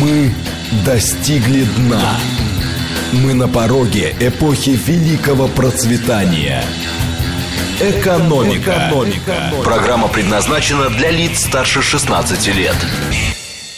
Мы 0.00 0.30
достигли 0.84 1.64
дна. 1.76 2.18
Мы 3.12 3.32
на 3.32 3.48
пороге 3.48 4.14
эпохи 4.20 4.70
великого 4.70 5.48
процветания. 5.48 6.62
Экономика. 7.80 8.88
Экономика. 8.88 9.52
Программа 9.64 10.08
предназначена 10.08 10.90
для 10.90 11.10
лиц 11.10 11.46
старше 11.46 11.80
16 11.80 12.54
лет. 12.56 12.74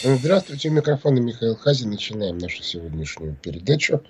Здравствуйте, 0.03 0.69
у 0.69 0.73
микрофона 0.73 1.19
Михаил 1.19 1.55
Хазин. 1.55 1.91
Начинаем 1.91 2.37
нашу 2.37 2.63
сегодняшнюю 2.63 3.35
передачу. 3.35 4.01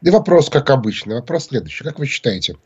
И 0.00 0.08
вопрос, 0.08 0.48
как 0.48 0.70
обычно. 0.70 1.16
Вопрос 1.16 1.48
следующий. 1.48 1.84
Как 1.84 1.98
вы 1.98 2.06
считаете, 2.06 2.56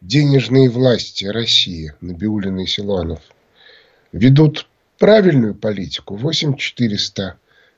денежные 0.00 0.70
власти 0.70 1.26
России, 1.26 1.92
Набиулина 2.00 2.60
и 2.60 2.66
Силуанов, 2.66 3.20
ведут 4.12 4.68
правильную 4.98 5.54
политику? 5.54 6.16
8 6.16 6.56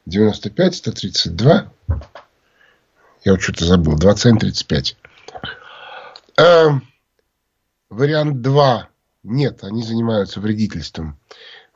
495 0.07 0.75
132 0.75 1.73
я 3.25 3.33
вот 3.33 3.41
что-то 3.41 3.65
забыл. 3.65 3.97
21.35. 3.97 4.97
А, 6.39 6.81
вариант 7.89 8.43
2. 8.43 8.89
Нет, 9.23 9.63
они 9.63 9.85
занимаются 9.85 10.41
вредительством. 10.41 11.21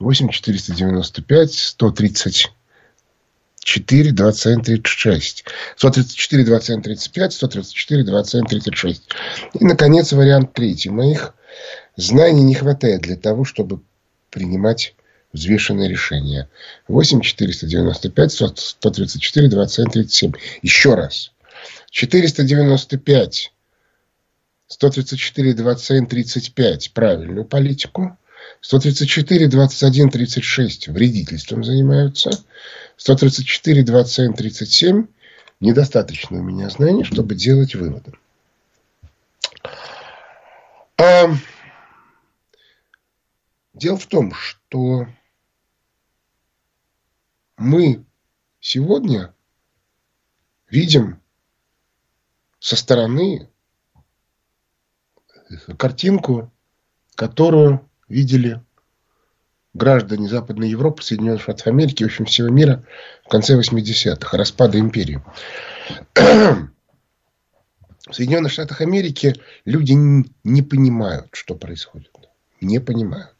8 0.00 0.28
495 0.28 1.52
134 1.52 4.12
21 4.12 4.62
36. 4.62 5.44
134 5.76 6.44
21 6.44 6.82
35, 6.82 7.32
134 7.32 8.04
21 8.04 8.46
36. 8.46 9.08
И, 9.54 9.64
наконец, 9.64 10.12
вариант 10.12 10.52
третий. 10.52 10.90
Моих 10.90 11.32
знаний 11.96 12.42
не 12.42 12.56
хватает 12.56 13.02
для 13.02 13.14
того, 13.16 13.44
чтобы 13.44 13.78
принимать 14.30 14.96
взвешенное 15.36 15.88
решение. 15.88 16.48
8 16.88 17.20
495 17.20 18.32
134 18.32 19.48
21 19.48 19.90
37. 19.90 20.32
Еще 20.62 20.94
раз. 20.94 21.32
495 21.90 23.52
134 24.66 25.54
27 25.54 26.06
35 26.06 26.92
правильную 26.92 27.44
политику. 27.44 28.18
134, 28.60 29.48
21, 29.48 30.10
36 30.10 30.88
вредительством 30.88 31.64
занимаются. 31.64 32.30
134, 32.96 33.82
27, 33.82 34.34
37 34.34 35.06
недостаточно 35.60 36.38
у 36.38 36.42
меня 36.42 36.68
знаний, 36.70 37.04
чтобы 37.04 37.34
делать 37.34 37.74
выводы. 37.74 38.12
А, 40.98 41.28
дело 43.74 43.98
в 43.98 44.06
том, 44.06 44.32
что 44.32 45.06
мы 47.56 48.04
сегодня 48.60 49.34
видим 50.68 51.20
со 52.58 52.76
стороны 52.76 53.48
картинку, 55.78 56.52
которую 57.14 57.88
видели 58.08 58.62
граждане 59.74 60.28
Западной 60.28 60.70
Европы, 60.70 61.02
Соединенных 61.02 61.42
Штатов 61.42 61.66
Америки, 61.68 62.02
в 62.02 62.06
общем, 62.06 62.24
всего 62.24 62.48
мира 62.48 62.84
в 63.24 63.28
конце 63.28 63.58
80-х, 63.58 64.36
распада 64.36 64.78
империи. 64.78 65.22
В 66.14 68.12
Соединенных 68.12 68.52
Штатах 68.52 68.80
Америки 68.80 69.34
люди 69.64 69.92
не 69.92 70.62
понимают, 70.62 71.28
что 71.32 71.54
происходит. 71.54 72.12
Не 72.60 72.78
понимают. 72.78 73.35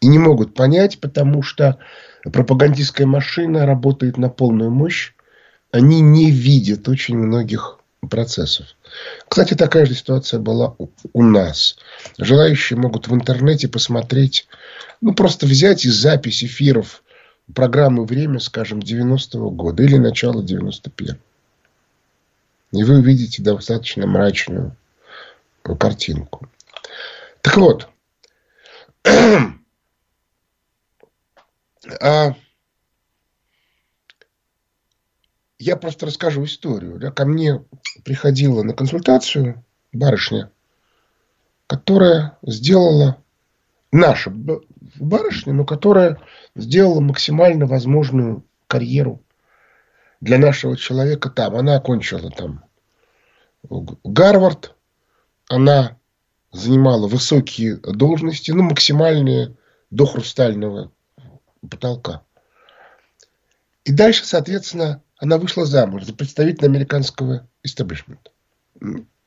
И 0.00 0.06
не 0.06 0.18
могут 0.18 0.54
понять, 0.54 1.00
потому 1.00 1.42
что 1.42 1.78
пропагандистская 2.22 3.06
машина 3.06 3.66
работает 3.66 4.16
на 4.16 4.28
полную 4.28 4.70
мощь. 4.70 5.12
Они 5.70 6.00
не 6.00 6.30
видят 6.30 6.88
очень 6.88 7.16
многих 7.16 7.78
процессов. 8.08 8.66
Кстати, 9.28 9.54
такая 9.54 9.86
же 9.86 9.94
ситуация 9.94 10.40
была 10.40 10.76
у 11.12 11.22
нас. 11.22 11.76
Желающие 12.18 12.78
могут 12.78 13.08
в 13.08 13.14
интернете 13.14 13.68
посмотреть, 13.68 14.46
ну, 15.00 15.14
просто 15.14 15.46
взять 15.46 15.84
из 15.84 15.94
запись 15.94 16.44
эфиров 16.44 17.02
программы 17.52 18.04
«Время», 18.04 18.38
скажем, 18.38 18.78
90-го 18.78 19.50
года 19.50 19.82
или 19.82 19.96
начала 19.96 20.42
91-го. 20.42 21.18
И 22.72 22.82
вы 22.82 22.98
увидите 22.98 23.42
достаточно 23.42 24.06
мрачную 24.06 24.76
картинку. 25.78 26.48
Так 27.40 27.56
вот, 27.56 27.88
а 32.00 32.34
я 35.58 35.76
просто 35.76 36.06
расскажу 36.06 36.44
историю. 36.44 36.98
Да, 36.98 37.10
ко 37.10 37.24
мне 37.24 37.64
приходила 38.04 38.62
на 38.62 38.74
консультацию 38.74 39.64
барышня, 39.92 40.50
которая 41.66 42.38
сделала 42.42 43.18
наша 43.92 44.30
барышня, 44.30 45.52
но 45.52 45.64
которая 45.64 46.20
сделала 46.54 47.00
максимально 47.00 47.66
возможную 47.66 48.44
карьеру 48.66 49.22
для 50.20 50.38
нашего 50.38 50.76
человека 50.76 51.30
там. 51.30 51.54
Она 51.54 51.76
окончила 51.76 52.30
там 52.30 52.64
Гарвард, 54.04 54.74
она 55.48 55.96
занимала 56.52 57.08
высокие 57.08 57.76
должности, 57.76 58.50
ну, 58.50 58.62
максимальные 58.64 59.56
до 59.90 60.06
хрустального 60.06 60.92
потолка. 61.68 62.22
И 63.84 63.92
дальше, 63.92 64.24
соответственно, 64.24 65.02
она 65.18 65.38
вышла 65.38 65.64
замуж 65.66 66.04
за 66.04 66.14
представителя 66.14 66.66
американского 66.66 67.46
истеблишмента. 67.62 68.30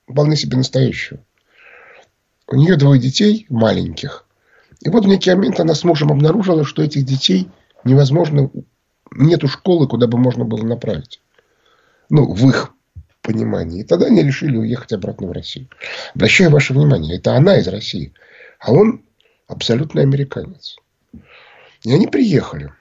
Вполне 0.07 0.35
себе 0.35 0.57
настоящего. 0.57 1.19
У 2.47 2.55
нее 2.55 2.75
двое 2.77 2.99
детей 2.99 3.45
маленьких. 3.49 4.25
И 4.81 4.89
вот 4.89 5.05
в 5.05 5.07
некий 5.07 5.31
момент 5.31 5.59
она 5.59 5.73
с 5.73 5.83
мужем 5.83 6.11
обнаружила, 6.11 6.63
что 6.63 6.83
этих 6.83 7.05
детей 7.05 7.49
невозможно... 7.83 8.49
Нету 9.11 9.47
школы, 9.47 9.87
куда 9.87 10.05
бы 10.05 10.17
можно 10.17 10.43
было 10.43 10.63
направить. 10.63 11.21
Ну, 12.09 12.33
в 12.33 12.49
их 12.49 12.73
понимании. 13.21 13.81
И 13.81 13.83
тогда 13.83 14.07
они 14.07 14.21
решили 14.21 14.57
уехать 14.57 14.93
обратно 14.93 15.27
в 15.27 15.31
Россию. 15.31 15.69
Обращаю 16.13 16.51
ваше 16.51 16.73
внимание, 16.73 17.17
это 17.17 17.33
она 17.33 17.57
из 17.57 17.67
России. 17.67 18.13
А 18.59 18.71
он 18.71 19.03
абсолютно 19.47 20.01
американец. 20.01 20.77
И 21.83 21.93
они 21.93 22.07
приехали. 22.07 22.73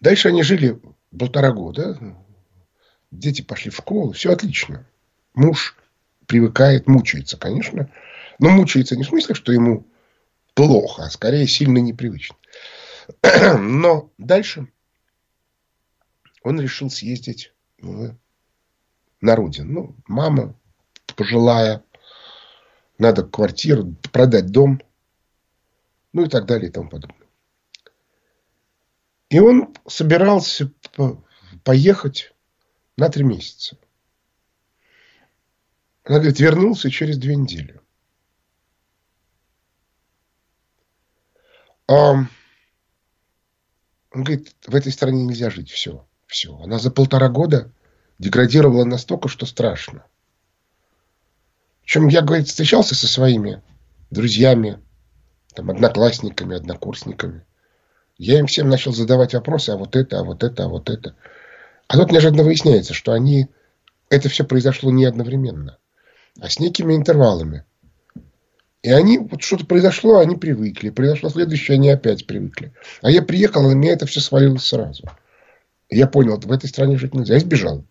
Дальше 0.00 0.28
они 0.28 0.42
жили 0.42 0.80
полтора 1.18 1.52
года. 1.52 1.98
Дети 3.10 3.42
пошли 3.42 3.70
в 3.70 3.76
школу. 3.76 4.12
Все 4.12 4.32
отлично. 4.32 4.86
Муж 5.34 5.76
привыкает, 6.26 6.86
мучается, 6.86 7.36
конечно. 7.36 7.90
Но 8.38 8.50
мучается 8.50 8.96
не 8.96 9.04
в 9.04 9.08
смысле, 9.08 9.34
что 9.34 9.52
ему 9.52 9.86
плохо, 10.54 11.04
а 11.04 11.10
скорее 11.10 11.46
сильно 11.46 11.78
непривычно. 11.78 12.36
Но 13.58 14.10
дальше 14.18 14.68
он 16.42 16.60
решил 16.60 16.90
съездить 16.90 17.52
на 17.80 19.36
родину. 19.36 19.72
Ну, 19.72 19.96
мама 20.06 20.54
пожилая, 21.16 21.82
надо 22.98 23.24
квартиру, 23.24 23.94
продать 24.12 24.50
дом, 24.50 24.80
ну 26.14 26.24
и 26.24 26.28
так 26.28 26.46
далее 26.46 26.70
и 26.70 26.72
тому 26.72 26.88
подобное. 26.88 27.28
И 29.28 29.40
он 29.40 29.74
собирался 29.86 30.72
поехать 31.64 32.32
на 32.96 33.08
три 33.08 33.24
месяца. 33.24 33.76
Она 36.04 36.18
говорит, 36.18 36.38
вернулся 36.38 36.88
через 36.88 37.18
две 37.18 37.34
недели. 37.34 37.80
А 41.88 42.12
он 42.12 42.28
говорит, 44.12 44.54
в 44.66 44.74
этой 44.74 44.92
стране 44.92 45.24
нельзя 45.24 45.50
жить. 45.50 45.70
Все. 45.70 46.06
Все. 46.26 46.56
Она 46.58 46.78
за 46.78 46.92
полтора 46.92 47.28
года 47.28 47.72
деградировала 48.18 48.84
настолько, 48.84 49.28
что 49.28 49.46
страшно. 49.46 50.06
Причем 51.82 52.06
я, 52.06 52.22
говорит, 52.22 52.46
встречался 52.46 52.94
со 52.94 53.08
своими 53.08 53.62
друзьями, 54.10 54.80
там, 55.54 55.70
одноклассниками, 55.70 56.56
однокурсниками. 56.56 57.44
Я 58.18 58.38
им 58.38 58.46
всем 58.46 58.68
начал 58.68 58.92
задавать 58.92 59.34
вопросы, 59.34 59.70
а 59.70 59.76
вот 59.76 59.96
это, 59.96 60.20
а 60.20 60.24
вот 60.24 60.44
это, 60.44 60.64
а 60.64 60.68
вот 60.68 60.90
это. 60.90 61.14
А 61.88 61.96
тут 61.96 62.12
неожиданно 62.12 62.42
выясняется, 62.42 62.94
что 62.94 63.12
они... 63.12 63.48
Это 64.10 64.28
все 64.28 64.44
произошло 64.44 64.90
не 64.90 65.06
одновременно, 65.06 65.78
а 66.38 66.48
с 66.48 66.58
некими 66.58 66.94
интервалами. 66.94 67.64
И 68.82 68.90
они, 68.90 69.18
вот 69.18 69.42
что-то 69.42 69.64
произошло, 69.64 70.18
они 70.18 70.36
привыкли. 70.36 70.90
Произошло 70.90 71.30
следующее, 71.30 71.76
они 71.76 71.88
опять 71.88 72.26
привыкли. 72.26 72.74
А 73.00 73.10
я 73.10 73.22
приехал, 73.22 73.68
и 73.70 73.74
мне 73.74 73.90
это 73.90 74.04
все 74.06 74.20
свалилось 74.20 74.66
сразу. 74.66 75.04
Я 75.88 76.06
понял, 76.06 76.38
в 76.38 76.52
этой 76.52 76.68
стране 76.68 76.98
жить 76.98 77.14
нельзя. 77.14 77.34
Я 77.34 77.40
сбежал. 77.40 77.84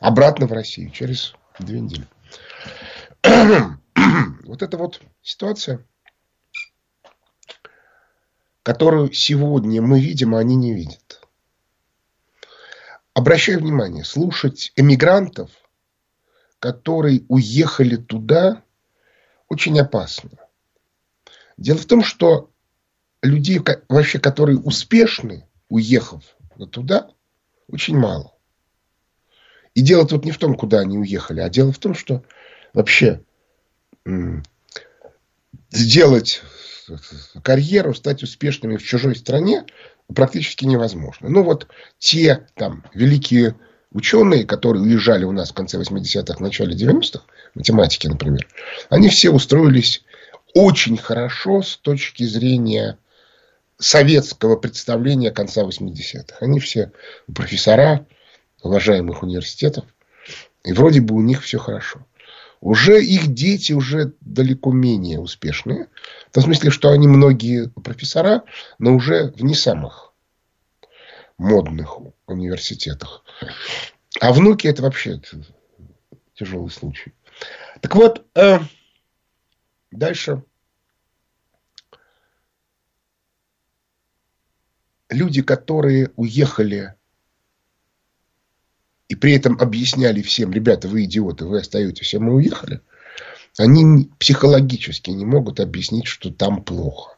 Обратно 0.00 0.46
в 0.46 0.52
Россию 0.52 0.90
через 0.90 1.34
две 1.58 1.80
недели. 1.80 2.06
вот 4.44 4.62
эта 4.62 4.76
вот 4.78 5.00
ситуация 5.22 5.84
которую 8.66 9.12
сегодня 9.12 9.80
мы 9.80 10.00
видим, 10.00 10.34
а 10.34 10.40
они 10.40 10.56
не 10.56 10.74
видят. 10.74 11.20
Обращаю 13.14 13.60
внимание, 13.60 14.02
слушать 14.02 14.72
эмигрантов, 14.74 15.52
которые 16.58 17.24
уехали 17.28 17.94
туда, 17.94 18.64
очень 19.48 19.78
опасно. 19.78 20.30
Дело 21.56 21.78
в 21.78 21.86
том, 21.86 22.02
что 22.02 22.50
людей, 23.22 23.60
вообще, 23.88 24.18
которые 24.18 24.58
успешны, 24.58 25.46
уехав 25.68 26.24
туда, 26.72 27.08
очень 27.68 27.96
мало. 27.96 28.34
И 29.74 29.80
дело 29.80 30.08
тут 30.08 30.24
не 30.24 30.32
в 30.32 30.38
том, 30.38 30.56
куда 30.56 30.80
они 30.80 30.98
уехали, 30.98 31.38
а 31.38 31.48
дело 31.48 31.70
в 31.70 31.78
том, 31.78 31.94
что 31.94 32.24
вообще 32.72 33.22
сделать 35.70 36.42
карьеру, 37.42 37.94
стать 37.94 38.22
успешными 38.22 38.76
в 38.76 38.82
чужой 38.82 39.16
стране 39.16 39.64
практически 40.14 40.64
невозможно. 40.64 41.28
Ну 41.28 41.42
вот 41.42 41.66
те 41.98 42.46
там 42.54 42.84
великие 42.94 43.56
ученые, 43.92 44.44
которые 44.44 44.82
уезжали 44.82 45.24
у 45.24 45.32
нас 45.32 45.50
в 45.50 45.54
конце 45.54 45.78
80-х, 45.78 46.42
начале 46.42 46.76
90-х, 46.76 47.24
математики, 47.54 48.06
например, 48.06 48.46
они 48.90 49.08
все 49.08 49.30
устроились 49.30 50.04
очень 50.54 50.96
хорошо 50.96 51.62
с 51.62 51.76
точки 51.76 52.24
зрения 52.24 52.98
советского 53.78 54.56
представления 54.56 55.30
конца 55.30 55.62
80-х. 55.62 56.36
Они 56.40 56.60
все 56.60 56.92
профессора 57.34 58.06
уважаемых 58.62 59.22
университетов. 59.22 59.84
И 60.64 60.72
вроде 60.72 61.00
бы 61.00 61.14
у 61.14 61.20
них 61.20 61.42
все 61.42 61.58
хорошо. 61.58 62.04
Уже 62.66 63.00
их 63.00 63.28
дети 63.28 63.72
уже 63.72 64.14
далеко 64.20 64.72
менее 64.72 65.20
успешные. 65.20 65.86
В 66.30 66.34
том 66.34 66.42
смысле, 66.42 66.72
что 66.72 66.90
они 66.90 67.06
многие 67.06 67.68
профессора, 67.68 68.42
но 68.80 68.96
уже 68.96 69.30
в 69.30 69.44
не 69.44 69.54
самых 69.54 70.12
модных 71.38 71.98
университетах. 72.26 73.22
А 74.20 74.32
внуки 74.32 74.66
это 74.66 74.82
вообще 74.82 75.20
тяжелый 76.34 76.70
случай. 76.70 77.14
Так 77.82 77.94
вот, 77.94 78.26
э, 78.34 78.58
дальше 79.92 80.42
люди, 85.08 85.40
которые 85.40 86.10
уехали 86.16 86.95
и 89.08 89.14
при 89.14 89.34
этом 89.34 89.58
объясняли 89.60 90.22
всем, 90.22 90.52
ребята, 90.52 90.88
вы 90.88 91.04
идиоты, 91.04 91.44
вы 91.44 91.60
остаетесь, 91.60 92.14
а 92.14 92.20
мы 92.20 92.34
уехали, 92.34 92.80
они 93.58 94.10
психологически 94.18 95.10
не 95.10 95.24
могут 95.24 95.60
объяснить, 95.60 96.06
что 96.06 96.30
там 96.30 96.62
плохо. 96.62 97.14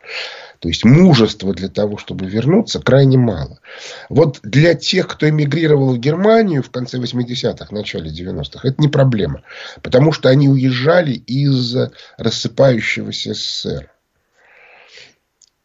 То 0.60 0.68
есть 0.68 0.84
мужества 0.84 1.54
для 1.54 1.68
того, 1.68 1.98
чтобы 1.98 2.26
вернуться, 2.26 2.80
крайне 2.80 3.16
мало. 3.16 3.60
Вот 4.08 4.40
для 4.42 4.74
тех, 4.74 5.08
кто 5.08 5.28
эмигрировал 5.28 5.94
в 5.94 5.98
Германию 5.98 6.62
в 6.62 6.70
конце 6.70 6.98
80-х, 6.98 7.74
начале 7.74 8.10
90-х, 8.10 8.68
это 8.68 8.80
не 8.80 8.88
проблема. 8.88 9.42
Потому 9.82 10.12
что 10.12 10.28
они 10.28 10.48
уезжали 10.48 11.12
из 11.12 11.76
рассыпающегося 12.16 13.34
СССР. 13.34 13.90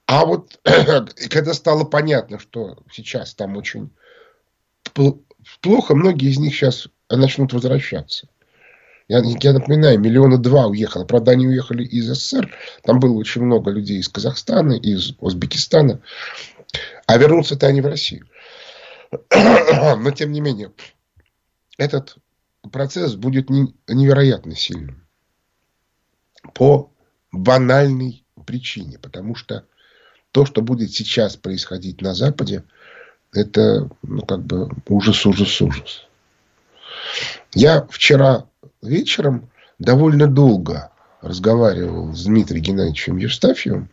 А 0.06 0.26
вот 0.26 0.60
когда 1.30 1.54
стало 1.54 1.86
понятно, 1.86 2.40
что 2.40 2.78
сейчас 2.92 3.34
там 3.34 3.58
очень 3.58 3.90
плохо, 5.62 5.95
многие 5.95 6.30
из 6.30 6.38
них 6.40 6.54
сейчас 6.54 6.88
начнут 7.10 7.54
возвращаться. 7.54 8.28
Я, 9.07 9.22
я 9.24 9.54
напоминаю, 9.54 10.00
миллиона 10.00 10.38
два 10.38 10.68
уехало. 10.68 11.06
Правда, 11.06 11.31
они 11.31 11.48
уехали 11.48 11.84
из 11.84 12.07
СССР. 12.07 12.56
Там 12.84 13.00
было 13.00 13.13
очень 13.18 13.42
много 13.42 13.69
людей 13.69 14.00
из 14.00 14.07
Казахстана, 14.07 14.74
из 14.74 15.13
Узбекистана. 15.19 16.01
А 17.06 17.18
вернутся-то 17.18 17.68
они 17.68 17.81
в 17.81 17.86
Россию. 17.86 18.28
Но, 19.31 20.12
тем 20.12 20.31
не 20.31 20.42
менее, 20.42 20.72
этот 21.78 22.16
процесс 22.72 23.16
будет 23.16 23.50
невероятно 23.50 24.56
сильным. 24.56 25.06
По 26.54 26.92
банальной 27.31 28.25
причине. 28.45 29.00
Потому 29.00 29.36
что 29.36 29.66
то, 30.31 30.45
что 30.45 30.62
будет 30.62 30.92
сейчас 30.92 31.36
происходить 31.36 32.01
на 32.01 32.16
Западе, 32.16 32.63
это 33.33 33.89
ну, 34.01 34.21
как 34.21 34.44
бы 34.44 34.69
ужас, 34.88 35.25
ужас, 35.25 35.62
ужас. 35.62 36.07
Я 37.53 37.85
вчера 37.89 38.45
вечером 38.81 39.50
довольно 39.80 40.27
долго 40.27 40.91
разговаривал 41.21 42.13
с 42.13 42.25
Дмитрием 42.25 42.63
Геннадьевичем 42.63 43.18
Евстафьевым 43.18 43.89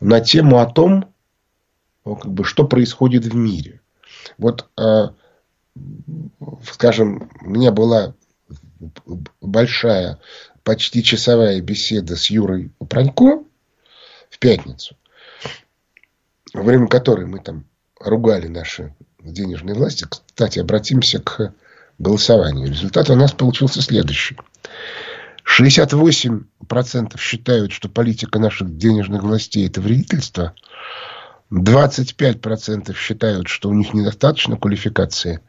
на 0.00 0.20
тему 0.20 0.58
о 0.58 0.66
том, 0.66 1.12
как 2.04 2.32
бы, 2.32 2.44
что 2.44 2.66
происходит 2.66 3.24
в 3.24 3.34
мире. 3.34 3.80
Вот, 4.38 4.68
э, 4.78 5.08
скажем, 6.64 7.30
у 7.42 7.50
меня 7.50 7.72
была 7.72 8.14
большая, 9.40 10.18
почти 10.62 11.02
часовая 11.02 11.60
беседа 11.60 12.16
с 12.16 12.30
Юрой 12.30 12.70
Пронько 12.88 13.42
в 14.30 14.38
пятницу, 14.38 14.96
во 16.52 16.62
время 16.62 16.88
которой 16.88 17.26
мы 17.26 17.40
там 17.40 17.64
ругали 18.00 18.46
наши 18.48 18.94
денежные 19.20 19.74
власти. 19.74 20.06
Кстати, 20.08 20.58
обратимся 20.58 21.20
к 21.20 21.52
голосованию. 21.98 22.68
Результат 22.68 23.10
у 23.10 23.14
нас 23.14 23.32
получился 23.32 23.82
следующий. 23.82 24.36
68% 25.44 27.18
считают, 27.18 27.72
что 27.72 27.88
политика 27.88 28.38
наших 28.38 28.76
денежных 28.76 29.22
властей– 29.22 29.66
это 29.68 29.80
вредительство. 29.80 30.54
25% 31.50 32.94
считают, 32.94 33.48
что 33.48 33.70
у 33.70 33.72
них 33.72 33.94
недостаточно 33.94 34.56
квалификации. 34.56 35.40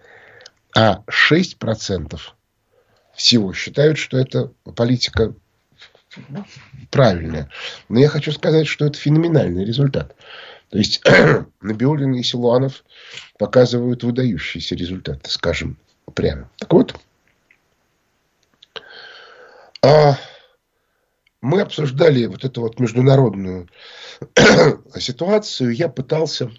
А 0.75 1.03
6% 1.09 2.19
всего 3.13 3.53
считают, 3.53 3.97
что 3.97 4.17
это 4.17 4.51
политика 4.75 5.33
правильная. 6.89 7.49
Но 7.89 7.99
я 7.99 8.07
хочу 8.07 8.31
сказать, 8.31 8.67
что 8.67 8.85
это 8.85 8.97
феноменальный 8.97 9.65
результат. 9.65 10.15
То 10.69 10.77
есть 10.77 11.01
Набиулин 11.61 12.13
и 12.13 12.23
Силуанов 12.23 12.83
показывают 13.37 14.03
выдающиеся 14.03 14.75
результаты, 14.75 15.29
скажем 15.29 15.77
прямо. 16.13 16.49
Так 16.57 16.71
вот, 16.73 16.95
а 19.81 20.17
мы 21.41 21.61
обсуждали 21.61 22.25
вот 22.25 22.43
эту 22.43 22.61
вот 22.61 22.79
международную 22.79 23.69
ситуацию. 24.99 25.71
Я 25.71 25.89
пытался 25.89 26.51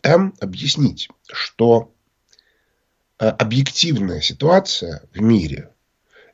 там 0.00 0.34
объяснить, 0.40 1.08
что 1.32 1.92
а, 3.18 3.30
объективная 3.30 4.20
ситуация 4.20 5.02
в 5.12 5.20
мире 5.20 5.70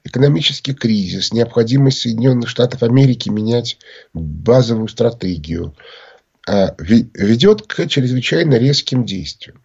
экономический 0.05 0.75
кризис, 0.75 1.33
необходимость 1.33 2.01
Соединенных 2.01 2.49
Штатов 2.49 2.83
Америки 2.83 3.29
менять 3.29 3.79
базовую 4.13 4.89
стратегию, 4.89 5.77
а, 6.49 6.75
ведет 6.79 7.63
к 7.63 7.87
чрезвычайно 7.87 8.55
резким 8.55 9.05
действиям. 9.05 9.63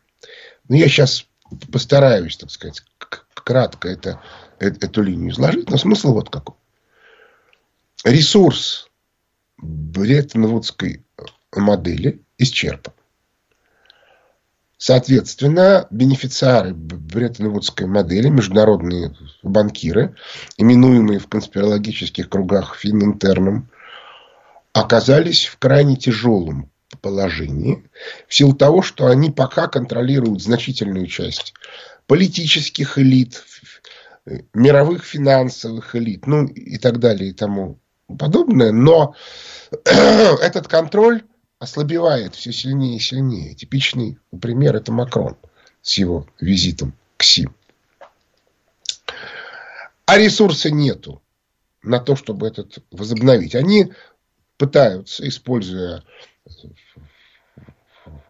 Но 0.68 0.76
я 0.76 0.88
сейчас 0.88 1.26
постараюсь, 1.72 2.38
так 2.38 2.52
сказать, 2.52 2.82
кратко 3.48 3.88
это, 3.88 4.22
э, 4.60 4.68
эту 4.68 5.02
линию 5.02 5.32
изложить, 5.32 5.70
но 5.70 5.78
смысл 5.78 6.14
вот 6.14 6.30
какой. 6.30 6.56
Ресурс 8.04 8.90
Бреттон-Вудской 9.58 11.04
модели 11.56 12.22
исчерпан. 12.38 12.94
Соответственно, 14.78 15.88
бенефициары 15.90 16.74
Бреттон-Вудской 16.74 17.88
модели, 17.88 18.30
международные 18.30 19.16
банкиры, 19.42 20.16
именуемые 20.58 21.18
в 21.20 21.28
конспирологических 21.28 22.30
кругах 22.30 22.76
фининтерном, 22.76 23.70
оказались 24.74 25.46
в 25.46 25.58
крайне 25.58 25.96
тяжелом 25.96 26.70
положении 27.02 27.90
в 28.28 28.36
силу 28.36 28.54
того, 28.54 28.84
что 28.84 29.08
они 29.08 29.32
пока 29.32 29.68
контролируют 29.68 30.44
значительную 30.44 31.08
часть 31.08 31.54
политических 32.06 33.00
элит, 33.00 33.44
мировых 34.54 35.04
финансовых 35.04 35.96
элит, 35.96 36.28
ну 36.28 36.46
и 36.46 36.78
так 36.78 37.00
далее 37.00 37.32
и 37.32 37.34
тому 37.34 37.80
подобное. 38.08 38.72
Но 38.72 39.16
этот 39.86 40.68
контроль 40.68 41.24
ослабевает 41.60 42.36
все 42.36 42.52
сильнее 42.52 42.98
и 42.98 43.02
сильнее. 43.02 43.56
Типичный 43.56 44.18
пример 44.42 44.76
это 44.76 44.92
Макрон 44.92 45.38
с 45.82 45.98
его 45.98 46.28
визитом 46.40 46.94
к 47.18 47.24
Си. 47.24 47.50
А 50.06 50.18
ресурса 50.18 50.72
нету 50.72 51.22
на 51.84 52.00
то, 52.00 52.16
чтобы 52.16 52.48
этот 52.48 52.80
возобновить. 52.92 53.56
Они 53.56 53.92
пытаются, 54.58 55.28
используя 55.28 56.04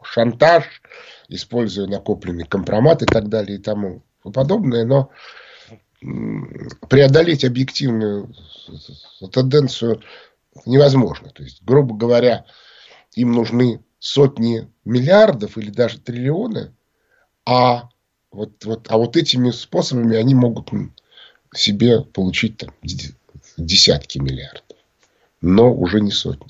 шантаж, 0.01 0.81
используя 1.27 1.88
накопленный 1.88 2.46
компромат 2.46 3.01
и 3.03 3.05
так 3.05 3.29
далее 3.29 3.57
и 3.57 3.62
тому 3.62 4.03
подобное, 4.24 4.86
но 4.86 5.12
преодолеть 6.89 7.43
объективную 7.43 8.34
тенденцию 9.31 10.01
невозможно. 10.65 11.29
То 11.29 11.43
есть, 11.43 11.63
грубо 11.63 11.96
говоря, 11.96 12.46
им 13.18 13.32
нужны 13.32 13.84
сотни 14.00 14.68
миллиардов 14.86 15.58
или 15.58 15.72
даже 15.72 16.00
триллионы, 16.00 16.72
а 17.46 17.90
вот, 18.32 18.64
вот, 18.64 18.88
а 18.90 18.98
вот 18.98 19.18
этими 19.18 19.50
способами 19.50 20.16
они 20.16 20.36
могут 20.36 20.70
себе 21.54 22.02
получить 22.02 22.58
там, 22.58 22.70
десятки 23.58 24.20
миллиардов, 24.20 24.78
но 25.42 25.74
уже 25.74 26.00
не 26.00 26.12
сотни. 26.12 26.48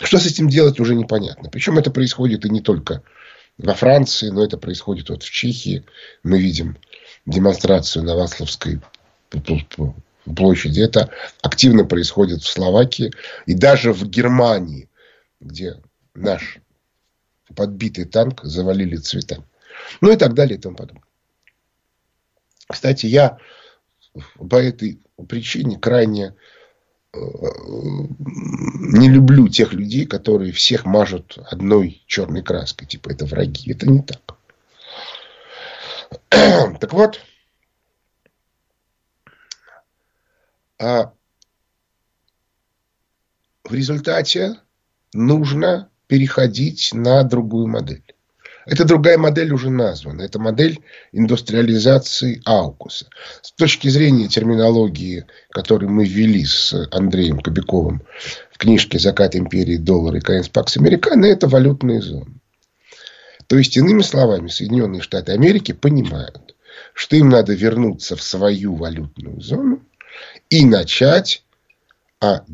Что 0.00 0.18
с 0.18 0.26
этим 0.26 0.48
делать, 0.48 0.78
уже 0.78 0.94
непонятно. 0.94 1.50
Причем 1.50 1.78
это 1.78 1.90
происходит 1.90 2.44
и 2.44 2.50
не 2.50 2.60
только 2.60 3.02
во 3.58 3.74
Франции, 3.74 4.28
но 4.28 4.44
это 4.44 4.56
происходит 4.56 5.10
вот 5.10 5.24
в 5.24 5.30
Чехии. 5.30 5.84
Мы 6.22 6.40
видим 6.40 6.78
демонстрацию 7.26 8.04
на 8.04 8.14
Васловской 8.14 8.80
площади. 10.36 10.80
Это 10.80 11.10
активно 11.42 11.84
происходит 11.84 12.42
в 12.42 12.48
Словакии 12.48 13.10
и 13.46 13.54
даже 13.54 13.92
в 13.92 14.08
Германии, 14.08 14.88
где 15.42 15.82
наш 16.14 16.58
подбитый 17.54 18.04
танк 18.04 18.42
завалили 18.44 18.96
цветами. 18.96 19.44
Ну 20.00 20.12
и 20.12 20.16
так 20.16 20.34
далее 20.34 20.58
и 20.58 20.60
тому 20.60 20.76
подобное. 20.76 21.04
Кстати, 22.68 23.06
я 23.06 23.38
по 24.38 24.56
этой 24.56 25.00
причине 25.28 25.78
крайне 25.78 26.34
э, 27.12 27.18
не 27.18 29.08
люблю 29.08 29.48
тех 29.48 29.72
людей, 29.72 30.06
которые 30.06 30.52
всех 30.52 30.84
мажут 30.84 31.38
одной 31.50 32.02
черной 32.06 32.42
краской. 32.42 32.86
Типа 32.86 33.10
это 33.10 33.26
враги. 33.26 33.72
Это 33.72 33.88
не 33.88 34.02
так. 34.02 34.36
Так 36.80 36.92
вот, 36.92 37.20
а 40.78 41.12
в 43.64 43.72
результате 43.72 44.60
нужно 45.12 45.88
переходить 46.06 46.90
на 46.92 47.22
другую 47.22 47.68
модель. 47.68 48.04
Эта 48.64 48.84
другая 48.84 49.18
модель 49.18 49.52
уже 49.52 49.70
названа. 49.70 50.22
Это 50.22 50.38
модель 50.38 50.78
индустриализации 51.10 52.40
Аукуса. 52.44 53.06
С 53.40 53.52
точки 53.52 53.88
зрения 53.88 54.28
терминологии, 54.28 55.26
которую 55.50 55.90
мы 55.90 56.04
ввели 56.04 56.44
с 56.44 56.72
Андреем 56.92 57.40
Кобяковым 57.40 58.02
в 58.52 58.58
книжке 58.58 58.98
«Закат 58.98 59.34
империи. 59.34 59.76
Доллар 59.76 60.16
и 60.16 60.20
конец 60.20 60.48
Пакс 60.48 60.76
Американо», 60.76 61.24
это 61.24 61.48
валютные 61.48 62.00
зоны. 62.00 62.40
То 63.48 63.58
есть, 63.58 63.76
иными 63.76 64.02
словами, 64.02 64.48
Соединенные 64.48 65.02
Штаты 65.02 65.32
Америки 65.32 65.72
понимают, 65.72 66.54
что 66.94 67.16
им 67.16 67.28
надо 67.28 67.54
вернуться 67.54 68.16
в 68.16 68.22
свою 68.22 68.76
валютную 68.76 69.40
зону 69.40 69.82
и 70.48 70.64
начать 70.64 71.44
а, 72.20 72.44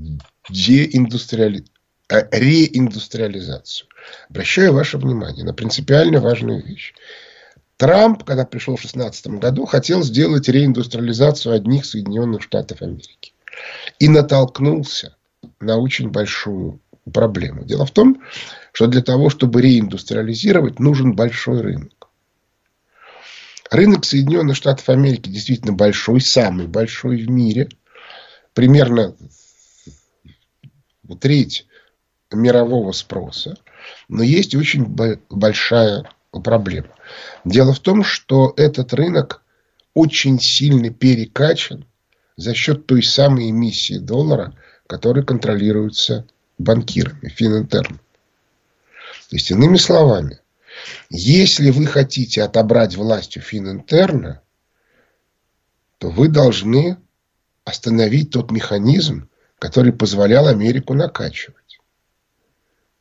деиндустриали... 0.49 1.65
реиндустриализацию. 2.09 3.89
Обращаю 4.31 4.73
ваше 4.73 4.99
внимание 4.99 5.45
на 5.45 5.53
принципиально 5.53 6.21
важную 6.21 6.65
вещь. 6.65 6.95
Трамп, 7.77 8.25
когда 8.25 8.45
пришел 8.45 8.75
в 8.75 8.81
2016 8.81 9.27
году, 9.39 9.67
хотел 9.67 10.03
сделать 10.03 10.49
реиндустриализацию 10.49 11.55
одних 11.55 11.85
Соединенных 11.85 12.43
Штатов 12.43 12.83
Америки. 12.83 13.33
И 13.99 14.09
натолкнулся 14.09 15.17
на 15.61 15.77
очень 15.77 16.11
большую 16.11 16.81
проблему. 17.13 17.65
Дело 17.65 17.87
в 17.87 17.91
том, 17.91 18.23
что 18.73 18.87
для 18.87 19.03
того, 19.03 19.31
чтобы 19.31 19.63
реиндустриализировать, 19.63 20.79
нужен 20.81 21.15
большой 21.15 21.61
рынок. 21.61 22.09
Рынок 23.71 24.05
Соединенных 24.05 24.57
Штатов 24.57 24.89
Америки 24.89 25.29
действительно 25.29 25.73
большой, 25.73 26.21
самый 26.21 26.67
большой 26.67 27.19
в 27.19 27.31
мире. 27.31 27.69
Примерно 28.55 29.15
треть 31.21 31.68
мирового 32.33 32.93
спроса. 32.93 33.57
Но 34.09 34.23
есть 34.23 34.55
очень 34.55 34.85
большая 35.31 36.05
проблема. 36.31 36.91
Дело 37.45 37.73
в 37.73 37.81
том, 37.81 38.05
что 38.05 38.53
этот 38.57 38.93
рынок 38.93 39.43
очень 39.95 40.39
сильно 40.39 40.91
перекачан 40.91 41.87
за 42.37 42.55
счет 42.55 42.87
той 42.87 43.03
самой 43.03 43.51
эмиссии 43.51 43.99
доллара, 43.99 44.55
которая 44.87 45.25
контролируется 45.25 46.27
банкирами, 46.59 47.29
Фининтерн. 47.29 47.99
То 49.31 49.37
есть, 49.37 49.51
иными 49.51 49.77
словами, 49.77 50.41
если 51.11 51.71
вы 51.71 51.87
хотите 51.87 52.43
отобрать 52.43 52.97
власть 52.97 53.37
у 53.37 53.41
Фининтерна, 53.41 54.43
то 55.99 56.11
вы 56.11 56.29
должны 56.29 56.97
остановить 57.65 58.31
тот 58.31 58.51
механизм, 58.51 59.29
который 59.59 59.93
позволял 59.93 60.47
Америку 60.47 60.95
накачивать. 60.95 61.68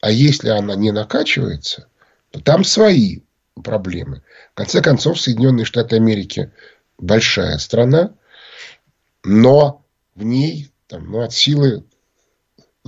А 0.02 0.12
если 0.12 0.50
она 0.50 0.76
не 0.76 0.92
накачивается, 0.92 1.88
то 2.32 2.40
там 2.40 2.64
свои 2.64 3.22
проблемы. 3.64 4.22
В 4.52 4.56
конце 4.56 4.82
концов, 4.82 5.20
Соединенные 5.20 5.66
Штаты 5.66 5.96
Америки 5.96 6.52
большая 6.98 7.58
страна, 7.58 8.14
но 9.24 9.86
в 10.16 10.24
ней 10.24 10.72
там, 10.88 11.12
ну, 11.12 11.22
от 11.22 11.34
силы 11.34 11.84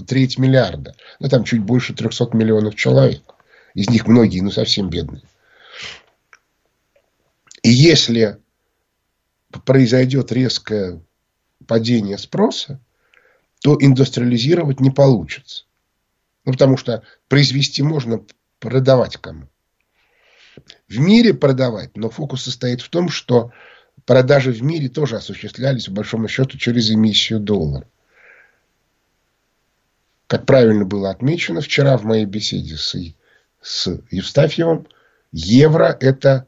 треть 0.07 0.37
миллиарда. 0.37 0.95
Ну, 1.19 1.27
там 1.29 1.43
чуть 1.43 1.61
больше 1.61 1.93
300 1.93 2.29
миллионов 2.33 2.75
человек. 2.75 3.23
Из 3.73 3.89
них 3.89 4.07
многие, 4.07 4.41
ну, 4.41 4.51
совсем 4.51 4.89
бедные. 4.89 5.23
И 7.61 7.69
если 7.69 8.39
произойдет 9.65 10.31
резкое 10.31 11.01
падение 11.67 12.17
спроса, 12.17 12.79
то 13.61 13.77
индустриализировать 13.79 14.79
не 14.79 14.89
получится. 14.89 15.65
Ну, 16.45 16.53
потому 16.53 16.77
что 16.77 17.03
произвести 17.27 17.83
можно, 17.83 18.23
продавать 18.59 19.17
кому. 19.17 19.47
В 20.87 20.99
мире 20.99 21.33
продавать, 21.33 21.95
но 21.95 22.09
фокус 22.09 22.43
состоит 22.43 22.81
в 22.81 22.89
том, 22.89 23.09
что 23.09 23.51
продажи 24.05 24.51
в 24.51 24.61
мире 24.61 24.89
тоже 24.89 25.17
осуществлялись, 25.17 25.85
по 25.85 25.93
большому 25.93 26.27
счету, 26.27 26.57
через 26.57 26.91
эмиссию 26.91 27.39
доллара. 27.39 27.87
Как 30.27 30.45
правильно 30.45 30.85
было 30.85 31.09
отмечено 31.09 31.61
вчера 31.61 31.97
в 31.97 32.03
моей 32.03 32.25
беседе 32.25 32.77
с, 32.77 32.95
с 33.61 34.01
Евстафьевым, 34.11 34.87
евро– 35.31 35.97
это 35.99 36.47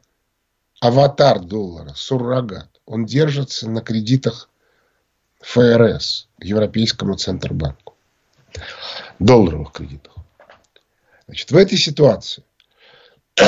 аватар 0.80 1.40
доллара, 1.40 1.94
суррогат. 1.94 2.80
Он 2.86 3.06
держится 3.06 3.68
на 3.68 3.80
кредитах 3.80 4.48
ФРС, 5.40 6.28
Европейскому 6.38 7.16
Центробанку 7.16 7.91
долларовых 9.24 9.72
кредитах. 9.72 10.14
Значит, 11.26 11.50
в 11.50 11.56
этой 11.56 11.78
ситуации 11.78 12.44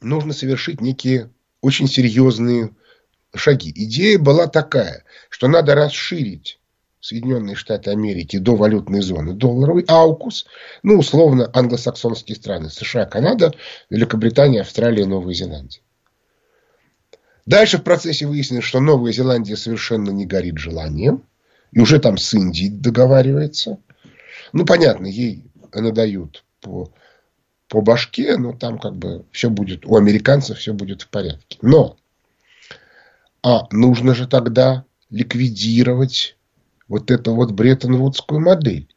нужно 0.00 0.32
совершить 0.32 0.80
некие 0.80 1.30
очень 1.60 1.88
серьезные 1.88 2.70
шаги. 3.34 3.72
Идея 3.74 4.18
была 4.18 4.46
такая, 4.46 5.04
что 5.28 5.48
надо 5.48 5.74
расширить 5.74 6.58
Соединенные 7.00 7.56
Штаты 7.56 7.90
Америки 7.90 8.38
до 8.38 8.54
валютной 8.54 9.00
зоны 9.02 9.34
долларовый 9.34 9.84
аукус, 9.88 10.46
ну, 10.84 10.98
условно, 10.98 11.50
англосаксонские 11.52 12.36
страны, 12.36 12.70
США, 12.70 13.06
Канада, 13.06 13.52
Великобритания, 13.90 14.60
Австралия, 14.60 15.04
Новая 15.04 15.34
Зеландия. 15.34 15.82
Дальше 17.44 17.78
в 17.78 17.82
процессе 17.82 18.26
выяснилось, 18.26 18.64
что 18.64 18.78
Новая 18.78 19.12
Зеландия 19.12 19.56
совершенно 19.56 20.10
не 20.10 20.26
горит 20.26 20.58
желанием. 20.58 21.24
И 21.72 21.80
уже 21.80 21.98
там 21.98 22.18
с 22.18 22.32
Индией 22.34 22.70
договаривается. 22.70 23.78
Ну, 24.52 24.64
понятно, 24.66 25.06
ей 25.06 25.44
надают 25.72 26.44
по, 26.60 26.92
по 27.68 27.80
башке, 27.80 28.36
но 28.36 28.52
там 28.52 28.78
как 28.78 28.96
бы 28.96 29.24
все 29.32 29.48
будет, 29.48 29.86
у 29.86 29.96
американцев 29.96 30.58
все 30.58 30.74
будет 30.74 31.02
в 31.02 31.08
порядке. 31.08 31.58
Но, 31.62 31.96
а 33.42 33.66
нужно 33.70 34.14
же 34.14 34.28
тогда 34.28 34.84
ликвидировать 35.08 36.36
вот 36.88 37.10
эту 37.10 37.34
вот 37.34 37.52
Бреттон-Вудскую 37.52 38.40
модель. 38.40 38.94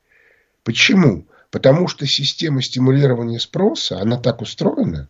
Почему? 0.63 1.27
Потому 1.51 1.87
что 1.87 2.05
система 2.05 2.61
стимулирования 2.61 3.39
спроса, 3.39 4.01
она 4.01 4.17
так 4.17 4.41
устроена, 4.41 5.07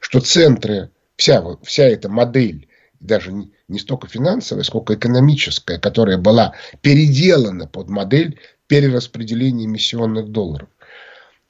что 0.00 0.20
центры, 0.20 0.90
вся, 1.16 1.42
вся 1.62 1.84
эта 1.84 2.10
модель 2.10 2.68
даже 3.00 3.32
не, 3.32 3.78
столько 3.78 4.08
финансовая, 4.08 4.64
сколько 4.64 4.94
экономическая, 4.94 5.78
которая 5.78 6.18
была 6.18 6.54
переделана 6.80 7.66
под 7.66 7.88
модель 7.88 8.40
перераспределения 8.66 9.66
эмиссионных 9.66 10.30
долларов. 10.30 10.68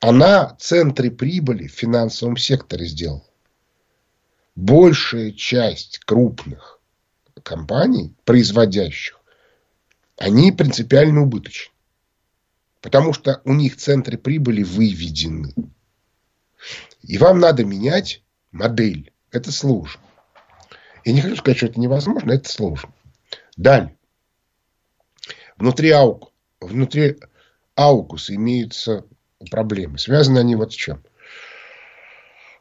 Она 0.01 0.57
центры 0.59 1.11
прибыли 1.11 1.67
в 1.67 1.73
финансовом 1.73 2.37
секторе 2.37 2.87
сделала. 2.87 3.25
Большая 4.55 5.33
часть 5.33 5.99
крупных 6.01 6.81
компаний, 7.43 8.15
производящих, 8.25 9.21
они 10.17 10.53
принципиально 10.53 11.23
убыточны. 11.23 11.73
Потому 12.81 13.13
что 13.13 13.41
у 13.45 13.53
них 13.53 13.77
центры 13.77 14.17
прибыли 14.17 14.63
выведены. 14.63 15.55
И 17.03 17.19
вам 17.19 17.39
надо 17.39 17.65
менять 17.65 18.23
модель. 18.53 19.13
Это 19.31 19.53
сложно. 19.53 20.01
Я 21.07 21.13
не 21.13 21.21
хочу 21.21 21.37
сказать, 21.37 21.57
что 21.57 21.67
это 21.67 21.79
невозможно, 21.79 22.33
это 22.33 22.49
сложно. 22.49 22.91
Далее. 23.57 23.97
Внутри 25.57 25.91
АУК, 25.91 26.33
внутри 26.61 27.17
Аукуса 27.77 28.35
имеются 28.35 29.05
проблемы. 29.49 29.99
Связаны 29.99 30.41
они 30.41 30.57
вот 30.57 30.73
с 30.73 30.75
чем. 30.75 31.01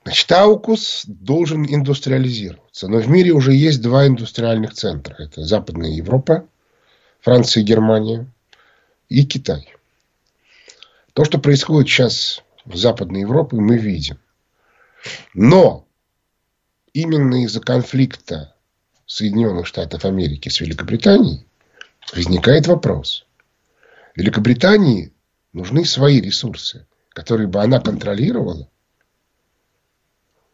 Значит, 0.03 0.31
Аукус 0.31 1.05
должен 1.07 1.65
индустриализироваться. 1.65 2.87
Но 2.87 2.99
в 2.99 3.09
мире 3.09 3.31
уже 3.31 3.51
есть 3.51 3.81
два 3.81 4.05
индустриальных 4.05 4.73
центра. 4.73 5.15
Это 5.17 5.43
Западная 5.43 5.89
Европа, 5.89 6.47
Франция 7.21 7.63
и 7.63 7.65
Германия 7.65 8.27
и 9.09 9.25
Китай. 9.25 9.73
То, 11.13 11.25
что 11.25 11.39
происходит 11.39 11.89
сейчас 11.89 12.43
в 12.63 12.75
Западной 12.75 13.21
Европе, 13.21 13.57
мы 13.57 13.79
видим. 13.79 14.19
Но 15.33 15.84
именно 16.95 17.43
из-за 17.43 17.59
конфликта 17.59 18.55
Соединенных 19.05 19.67
Штатов 19.67 20.05
Америки 20.05 20.47
с 20.49 20.61
Великобританией 20.61 21.45
возникает 22.15 22.67
вопрос. 22.67 23.27
Великобритании 24.15 25.11
нужны 25.51 25.83
свои 25.83 26.21
ресурсы, 26.21 26.87
которые 27.09 27.47
бы 27.47 27.61
она 27.61 27.81
контролировала 27.81 28.69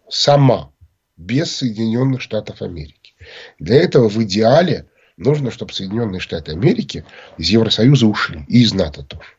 сама, 0.09 0.73
без 1.15 1.55
Соединенных 1.55 2.21
Штатов 2.21 2.63
Америки. 2.63 3.13
Для 3.59 3.75
этого 3.75 4.09
в 4.09 4.17
идеале 4.23 4.89
нужно, 5.17 5.51
чтобы 5.51 5.71
Соединенные 5.71 6.19
Штаты 6.19 6.53
Америки 6.53 7.05
из 7.37 7.49
Евросоюза 7.49 8.07
ушли. 8.07 8.43
И 8.47 8.63
из 8.63 8.73
НАТО 8.73 9.03
тоже. 9.03 9.29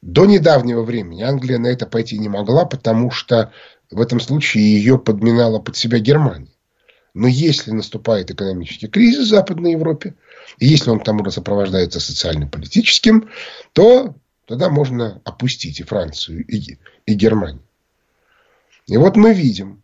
До 0.00 0.24
недавнего 0.24 0.82
времени 0.82 1.22
Англия 1.22 1.58
на 1.58 1.66
это 1.66 1.86
пойти 1.86 2.18
не 2.18 2.30
могла, 2.30 2.64
потому 2.64 3.10
что 3.10 3.52
в 3.90 4.00
этом 4.00 4.20
случае 4.20 4.64
ее 4.64 4.98
подминала 4.98 5.58
под 5.58 5.76
себя 5.76 5.98
Германия. 5.98 6.52
Но 7.12 7.26
если 7.26 7.72
наступает 7.72 8.30
экономический 8.30 8.86
кризис 8.86 9.26
в 9.26 9.30
Западной 9.30 9.72
Европе, 9.72 10.14
и 10.58 10.66
если 10.66 10.90
он 10.90 11.00
к 11.00 11.04
тому 11.04 11.24
же 11.24 11.32
сопровождается 11.32 11.98
социально-политическим, 11.98 13.28
то 13.72 14.14
тогда 14.46 14.68
можно 14.68 15.20
опустить 15.24 15.80
и 15.80 15.84
Францию, 15.84 16.44
и, 16.46 16.78
и 17.06 17.14
Германию. 17.14 17.62
И 18.86 18.96
вот 18.96 19.16
мы 19.16 19.34
видим, 19.34 19.82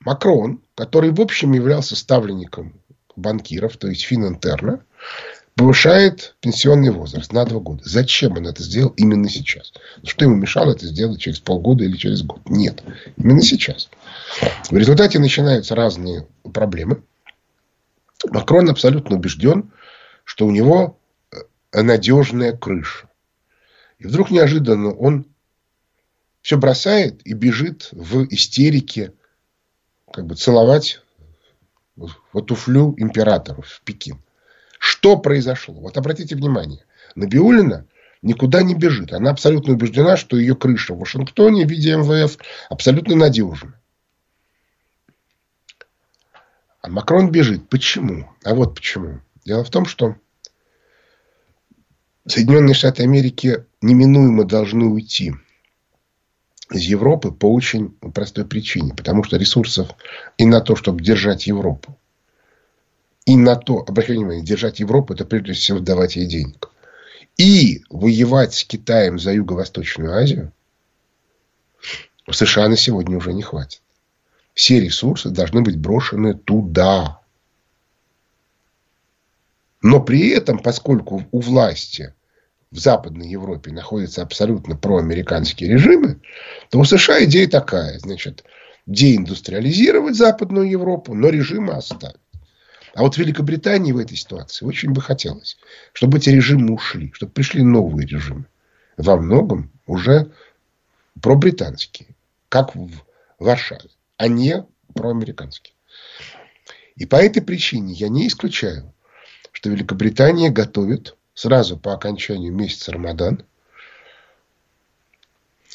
Макрон, 0.00 0.62
который 0.74 1.10
в 1.10 1.20
общем 1.20 1.52
являлся 1.52 1.96
ставленником 1.96 2.80
банкиров, 3.16 3.76
то 3.76 3.88
есть 3.88 4.02
Финантерна, 4.04 4.84
повышает 5.56 6.36
пенсионный 6.40 6.90
возраст 6.90 7.32
на 7.32 7.44
два 7.46 7.60
года. 7.60 7.82
Зачем 7.84 8.36
он 8.36 8.46
это 8.46 8.62
сделал 8.62 8.90
именно 8.90 9.28
сейчас? 9.28 9.72
Что 10.04 10.26
ему 10.26 10.36
мешало 10.36 10.72
это 10.72 10.86
сделать 10.86 11.20
через 11.20 11.40
полгода 11.40 11.82
или 11.82 11.96
через 11.96 12.22
год? 12.22 12.40
Нет. 12.48 12.82
Именно 13.16 13.40
сейчас. 13.40 13.88
В 14.70 14.76
результате 14.76 15.18
начинаются 15.18 15.74
разные 15.74 16.26
проблемы. 16.52 17.02
Макрон 18.28 18.68
абсолютно 18.68 19.16
убежден, 19.16 19.72
что 20.24 20.46
у 20.46 20.50
него 20.50 20.98
э, 21.32 21.82
надежная 21.82 22.54
крыша. 22.54 23.08
И 23.98 24.06
вдруг 24.06 24.30
неожиданно 24.30 24.92
он 24.92 25.26
все 26.42 26.58
бросает 26.58 27.26
и 27.26 27.32
бежит 27.32 27.88
в 27.92 28.26
истерике 28.26 29.14
как 30.12 30.26
бы 30.26 30.34
целовать 30.34 31.00
вот 31.96 32.46
туфлю 32.46 32.94
императоров 32.98 33.66
в 33.66 33.82
Пекин. 33.82 34.18
Что 34.86 35.16
произошло? 35.16 35.74
Вот 35.74 35.96
обратите 35.96 36.36
внимание. 36.36 36.84
Набиулина 37.16 37.86
никуда 38.22 38.62
не 38.62 38.76
бежит. 38.76 39.12
Она 39.12 39.32
абсолютно 39.32 39.72
убеждена, 39.72 40.16
что 40.16 40.36
ее 40.36 40.54
крыша 40.54 40.94
в 40.94 41.00
Вашингтоне 41.00 41.66
в 41.66 41.68
виде 41.68 41.96
МВФ 41.96 42.38
абсолютно 42.70 43.16
надежна. 43.16 43.80
А 46.82 46.88
Макрон 46.88 47.32
бежит. 47.32 47.68
Почему? 47.68 48.30
А 48.44 48.54
вот 48.54 48.76
почему. 48.76 49.22
Дело 49.44 49.64
в 49.64 49.70
том, 49.70 49.86
что 49.86 50.14
Соединенные 52.24 52.74
Штаты 52.74 53.02
Америки 53.02 53.64
неминуемо 53.80 54.44
должны 54.44 54.84
уйти 54.84 55.34
из 56.70 56.82
Европы 56.82 57.32
по 57.32 57.52
очень 57.52 57.90
простой 58.14 58.44
причине. 58.44 58.94
Потому 58.94 59.24
что 59.24 59.36
ресурсов 59.36 59.88
и 60.38 60.46
на 60.46 60.60
то, 60.60 60.76
чтобы 60.76 61.02
держать 61.02 61.48
Европу, 61.48 61.98
и 63.26 63.36
на 63.36 63.56
то, 63.56 63.84
обращайте 63.86 64.20
внимание, 64.20 64.44
держать 64.44 64.80
Европу, 64.80 65.12
это 65.12 65.24
прежде 65.24 65.52
всего 65.52 65.80
давать 65.80 66.16
ей 66.16 66.26
денег. 66.26 66.70
И 67.36 67.82
воевать 67.90 68.54
с 68.54 68.64
Китаем 68.64 69.18
за 69.18 69.32
Юго-Восточную 69.32 70.14
Азию 70.14 70.52
в 72.26 72.32
США 72.32 72.68
на 72.68 72.76
сегодня 72.76 73.16
уже 73.16 73.32
не 73.34 73.42
хватит. 73.42 73.82
Все 74.54 74.80
ресурсы 74.80 75.28
должны 75.28 75.60
быть 75.60 75.76
брошены 75.76 76.34
туда. 76.34 77.20
Но 79.82 80.00
при 80.00 80.30
этом, 80.30 80.60
поскольку 80.60 81.26
у 81.30 81.40
власти 81.40 82.14
в 82.70 82.78
Западной 82.78 83.28
Европе 83.28 83.70
находятся 83.72 84.22
абсолютно 84.22 84.76
проамериканские 84.76 85.70
режимы, 85.70 86.20
то 86.70 86.78
у 86.78 86.84
США 86.84 87.24
идея 87.24 87.48
такая. 87.48 87.98
Значит, 87.98 88.44
деиндустриализировать 88.86 90.16
Западную 90.16 90.70
Европу, 90.70 91.12
но 91.12 91.28
режимы 91.28 91.74
оставить. 91.74 92.16
А 92.96 93.02
вот 93.02 93.18
Великобритании 93.18 93.92
в 93.92 93.98
этой 93.98 94.16
ситуации 94.16 94.64
очень 94.64 94.92
бы 94.92 95.02
хотелось, 95.02 95.58
чтобы 95.92 96.16
эти 96.16 96.30
режимы 96.30 96.72
ушли, 96.72 97.12
чтобы 97.12 97.30
пришли 97.30 97.62
новые 97.62 98.06
режимы. 98.06 98.46
Во 98.96 99.18
многом 99.18 99.70
уже 99.86 100.32
пробританские, 101.20 102.08
как 102.48 102.74
в 102.74 102.90
Варшаве, 103.38 103.90
а 104.16 104.28
не 104.28 104.64
проамериканские. 104.94 105.74
И 106.94 107.04
по 107.04 107.16
этой 107.16 107.42
причине 107.42 107.92
я 107.92 108.08
не 108.08 108.28
исключаю, 108.28 108.90
что 109.52 109.68
Великобритания 109.68 110.48
готовит 110.48 111.18
сразу 111.34 111.76
по 111.76 111.92
окончанию 111.92 112.50
месяца 112.50 112.92
Рамадан, 112.92 113.44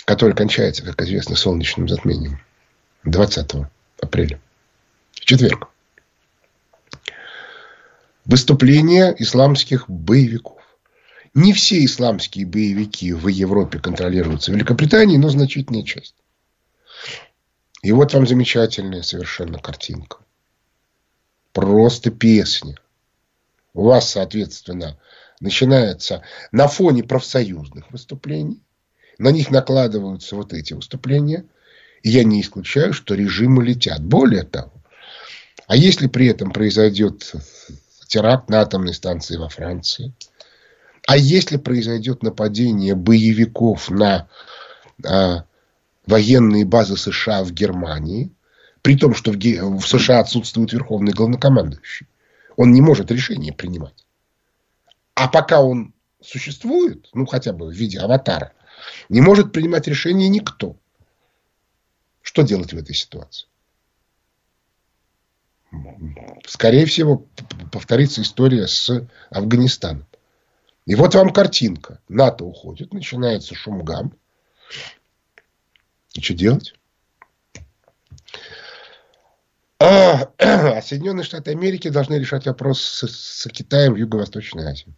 который 0.05 0.36
кончается, 0.36 0.84
как 0.84 0.99
известно, 1.03 1.36
солнечным 1.36 1.88
затмением 1.88 2.43
20 3.03 3.67
апреля, 4.01 4.41
в 5.12 5.19
четверг, 5.19 5.70
выступления 8.25 9.15
исламских 9.17 9.89
боевиков. 9.89 10.62
Не 11.34 11.53
все 11.53 11.84
исламские 11.86 12.45
боевики 12.45 13.13
в 13.13 13.27
Европе 13.27 13.79
контролируются 13.79 14.51
Великобританией, 14.51 15.17
но 15.17 15.29
значительная 15.29 15.84
часть. 15.84 16.15
И 17.81 17.91
вот 17.91 18.13
вам 18.13 18.27
замечательная 18.27 19.01
совершенно 19.01 19.57
картинка. 19.57 20.17
Просто 21.53 22.12
песня. 22.12 22.75
У 23.73 23.86
вас, 23.86 24.12
соответственно, 24.12 24.97
начинается 25.39 26.23
на 26.51 26.67
фоне 26.67 27.03
профсоюзных 27.03 27.89
выступлений. 27.91 28.62
На 29.17 29.31
них 29.31 29.49
накладываются 29.49 30.36
вот 30.36 30.53
эти 30.53 30.73
выступления. 30.73 31.45
И 32.03 32.10
я 32.10 32.23
не 32.23 32.41
исключаю, 32.41 32.93
что 32.93 33.15
режимы 33.15 33.63
летят. 33.63 34.03
Более 34.03 34.43
того, 34.43 34.73
а 35.67 35.75
если 35.75 36.07
при 36.07 36.27
этом 36.27 36.51
произойдет 36.51 37.34
теракт 38.12 38.50
на 38.50 38.60
атомной 38.60 38.93
станции 38.93 39.38
во 39.38 39.47
Франции, 39.47 40.13
а 41.08 41.15
если 41.15 41.56
произойдет 41.56 42.24
нападение 42.24 42.93
боевиков 42.93 43.89
на 43.89 44.28
а, 45.06 45.45
военные 46.06 46.65
базы 46.65 46.97
США 46.97 47.41
в 47.45 47.54
Германии, 47.54 48.30
при 48.82 48.97
том, 48.97 49.15
что 49.15 49.32
в, 49.32 49.38
в 49.38 49.88
США 49.88 50.19
отсутствует 50.19 50.74
верховный 50.74 51.13
главнокомандующий, 51.13 52.08
он 52.58 52.74
не 52.74 52.82
может 52.82 53.12
решение 53.12 53.54
принимать. 53.54 54.06
А 55.15 55.30
пока 55.30 55.62
он 55.62 55.93
существует, 56.21 57.08
ну 57.13 57.26
хотя 57.26 57.54
бы 57.54 57.67
в 57.67 57.71
виде 57.71 57.97
аватара, 58.00 58.52
не 59.08 59.21
может 59.21 59.54
принимать 59.54 59.88
решение 59.88 60.28
никто. 60.28 60.76
Что 62.21 62.41
делать 62.41 62.74
в 62.74 62.78
этой 62.78 62.93
ситуации? 62.93 63.47
Скорее 66.45 66.86
всего, 66.86 67.25
повторится 67.71 68.21
история 68.21 68.67
с 68.67 69.07
Афганистаном. 69.29 70.05
И 70.86 70.95
вот 70.95 71.15
вам 71.15 71.31
картинка. 71.31 71.99
НАТО 72.10 72.43
уходит, 72.43 72.93
начинается 72.93 73.55
шумгам. 73.55 74.13
И 76.13 76.21
что 76.21 76.34
делать? 76.34 76.73
А, 79.79 80.29
а 80.38 80.81
Соединенные 80.81 81.23
Штаты 81.23 81.51
Америки 81.51 81.88
должны 81.88 82.15
решать 82.15 82.45
вопрос 82.45 82.81
с, 82.81 83.07
с 83.07 83.49
Китаем 83.49 83.93
в 83.93 83.97
Юго-Восточной 83.97 84.65
Азии. 84.65 84.93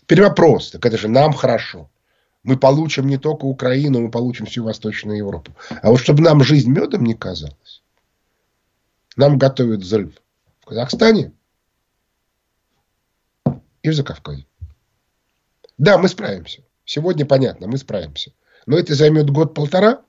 Теперь 0.00 0.22
вопрос. 0.22 0.70
Так 0.70 0.86
это 0.86 0.96
же 0.96 1.08
нам 1.08 1.32
хорошо. 1.32 1.90
Мы 2.42 2.58
получим 2.58 3.06
не 3.06 3.16
только 3.16 3.46
Украину, 3.46 4.00
мы 4.00 4.10
получим 4.10 4.46
всю 4.46 4.64
Восточную 4.64 5.18
Европу. 5.18 5.52
А 5.82 5.90
вот 5.90 5.98
чтобы 5.98 6.22
нам 6.22 6.44
жизнь 6.44 6.70
медом 6.70 7.04
не 7.04 7.14
казалась, 7.14 7.82
нам 9.16 9.38
готовят 9.38 9.80
взрыв 9.80 10.14
в 10.60 10.66
Казахстане 10.66 11.32
и 13.82 13.90
в 13.90 13.94
Закавказье. 13.94 14.46
Да, 15.78 15.98
мы 15.98 16.08
справимся. 16.08 16.62
Сегодня 16.84 17.26
понятно, 17.26 17.66
мы 17.66 17.78
справимся. 17.78 18.32
Но 18.66 18.78
это 18.78 18.94
займет 18.94 19.30
год-полтора, 19.30 20.02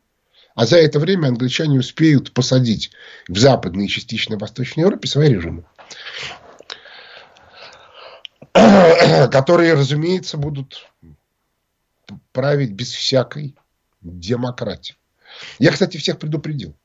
а 0.53 0.65
за 0.65 0.77
это 0.77 0.99
время 0.99 1.27
англичане 1.27 1.79
успеют 1.79 2.33
посадить 2.33 2.91
в 3.27 3.37
Западной 3.37 3.85
и 3.85 3.89
частично 3.89 4.37
Восточной 4.37 4.81
Европе 4.81 5.07
свои 5.07 5.29
режимы. 5.29 5.65
которые, 9.31 9.73
разумеется, 9.73 10.37
будут 10.37 10.89
править 12.31 12.71
без 12.71 12.91
всякой 12.91 13.55
демократии. 14.01 14.95
Я, 15.59 15.71
кстати, 15.71 15.97
всех 15.97 16.19
предупредил, 16.19 16.75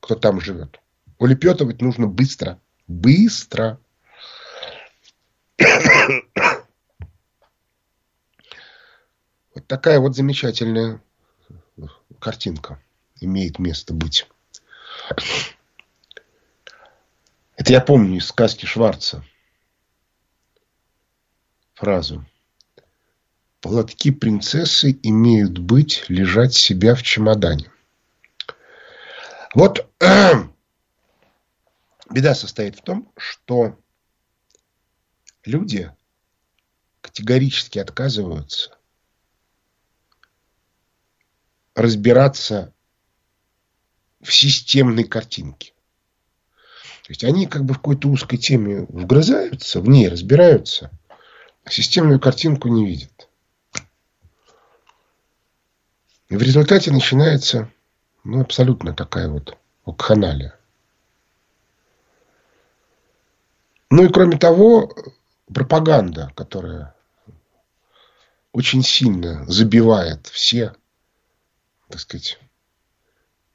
кто 0.00 0.14
там 0.14 0.40
живет. 0.40 0.80
Улепетывать 1.18 1.80
нужно 1.80 2.06
быстро. 2.06 2.60
Быстро. 2.86 3.80
Вот 9.54 9.66
такая 9.66 10.00
вот 10.00 10.16
замечательная 10.16 11.00
картинка 12.18 12.82
имеет 13.20 13.58
место 13.58 13.94
быть. 13.94 14.26
Это 17.56 17.72
я 17.72 17.80
помню 17.80 18.18
из 18.18 18.26
сказки 18.26 18.66
Шварца. 18.66 19.24
Фразу. 21.74 22.24
Платки 23.60 24.10
принцессы 24.10 24.98
имеют 25.02 25.58
быть 25.58 26.04
лежать 26.08 26.54
себя 26.54 26.94
в 26.94 27.02
чемодане. 27.02 27.70
Вот 29.54 29.88
беда 32.14 32.34
состоит 32.36 32.76
в 32.76 32.82
том, 32.82 33.12
что 33.16 33.76
люди 35.44 35.92
категорически 37.00 37.80
отказываются 37.80 38.78
разбираться 41.74 42.72
в 44.20 44.32
системной 44.32 45.02
картинке. 45.02 45.72
То 47.02 47.10
есть 47.10 47.24
они 47.24 47.46
как 47.46 47.64
бы 47.64 47.74
в 47.74 47.78
какой-то 47.78 48.08
узкой 48.08 48.36
теме 48.36 48.86
вгрызаются, 48.88 49.80
в 49.80 49.88
ней 49.88 50.08
разбираются, 50.08 50.92
а 51.64 51.70
системную 51.70 52.20
картинку 52.20 52.68
не 52.68 52.86
видят. 52.86 53.28
И 56.28 56.36
в 56.36 56.42
результате 56.42 56.92
начинается 56.92 57.70
ну, 58.22 58.40
абсолютно 58.40 58.94
такая 58.94 59.28
вот 59.28 59.58
вакханалия. 59.84 60.56
Ну 63.96 64.06
и 64.06 64.08
кроме 64.08 64.36
того, 64.36 64.92
пропаганда, 65.46 66.32
которая 66.34 66.96
очень 68.50 68.82
сильно 68.82 69.44
забивает 69.46 70.26
все, 70.26 70.74
так 71.88 72.00
сказать, 72.00 72.40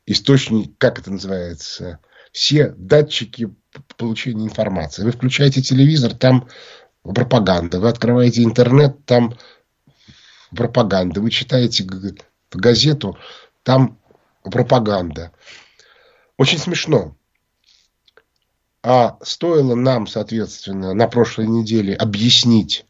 источники, 0.05 0.73
как 0.77 0.97
это 0.97 1.11
называется, 1.11 1.99
все 2.31 2.69
датчики 2.69 3.53
получения 3.97 4.45
информации. 4.45 5.03
Вы 5.03 5.11
включаете 5.11 5.61
телевизор, 5.61 6.13
там 6.13 6.47
пропаганда. 7.03 7.81
Вы 7.81 7.89
открываете 7.89 8.41
интернет, 8.43 9.05
там 9.05 9.37
пропаганда. 10.55 11.19
Вы 11.19 11.31
читаете 11.31 11.85
газету, 12.49 13.17
там 13.63 13.99
пропаганда. 14.41 15.33
Очень 16.37 16.59
смешно. 16.59 17.17
А 18.81 19.17
стоило 19.21 19.75
нам, 19.75 20.07
соответственно, 20.07 20.93
на 20.93 21.07
прошлой 21.07 21.47
неделе 21.47 21.93
объяснить, 21.93 22.85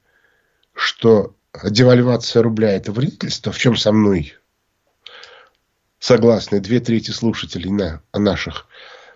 что 0.73 1.35
девальвация 1.63 2.43
рубля– 2.43 2.71
это 2.75 2.91
вредительство, 2.91 3.51
в 3.51 3.57
чем 3.57 3.75
со 3.75 3.91
мной 3.91 4.35
согласны 5.99 6.59
две 6.59 6.79
трети 6.79 7.11
слушателей 7.11 7.71
на, 7.71 8.01
наших, 8.13 8.67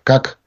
как 0.02 0.38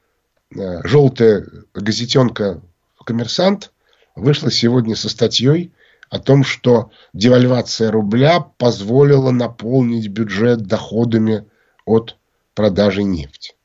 э, 0.55 0.81
желтая 0.83 1.47
газетенка 1.73 2.61
«Коммерсант» 3.03 3.71
вышла 4.15 4.51
сегодня 4.51 4.95
со 4.95 5.09
статьей 5.09 5.71
о 6.09 6.19
том, 6.19 6.43
что 6.43 6.91
девальвация 7.13 7.89
рубля 7.89 8.39
позволила 8.39 9.31
наполнить 9.31 10.07
бюджет 10.09 10.61
доходами 10.67 11.45
от 11.85 12.17
продажи 12.53 13.03
нефти. 13.03 13.55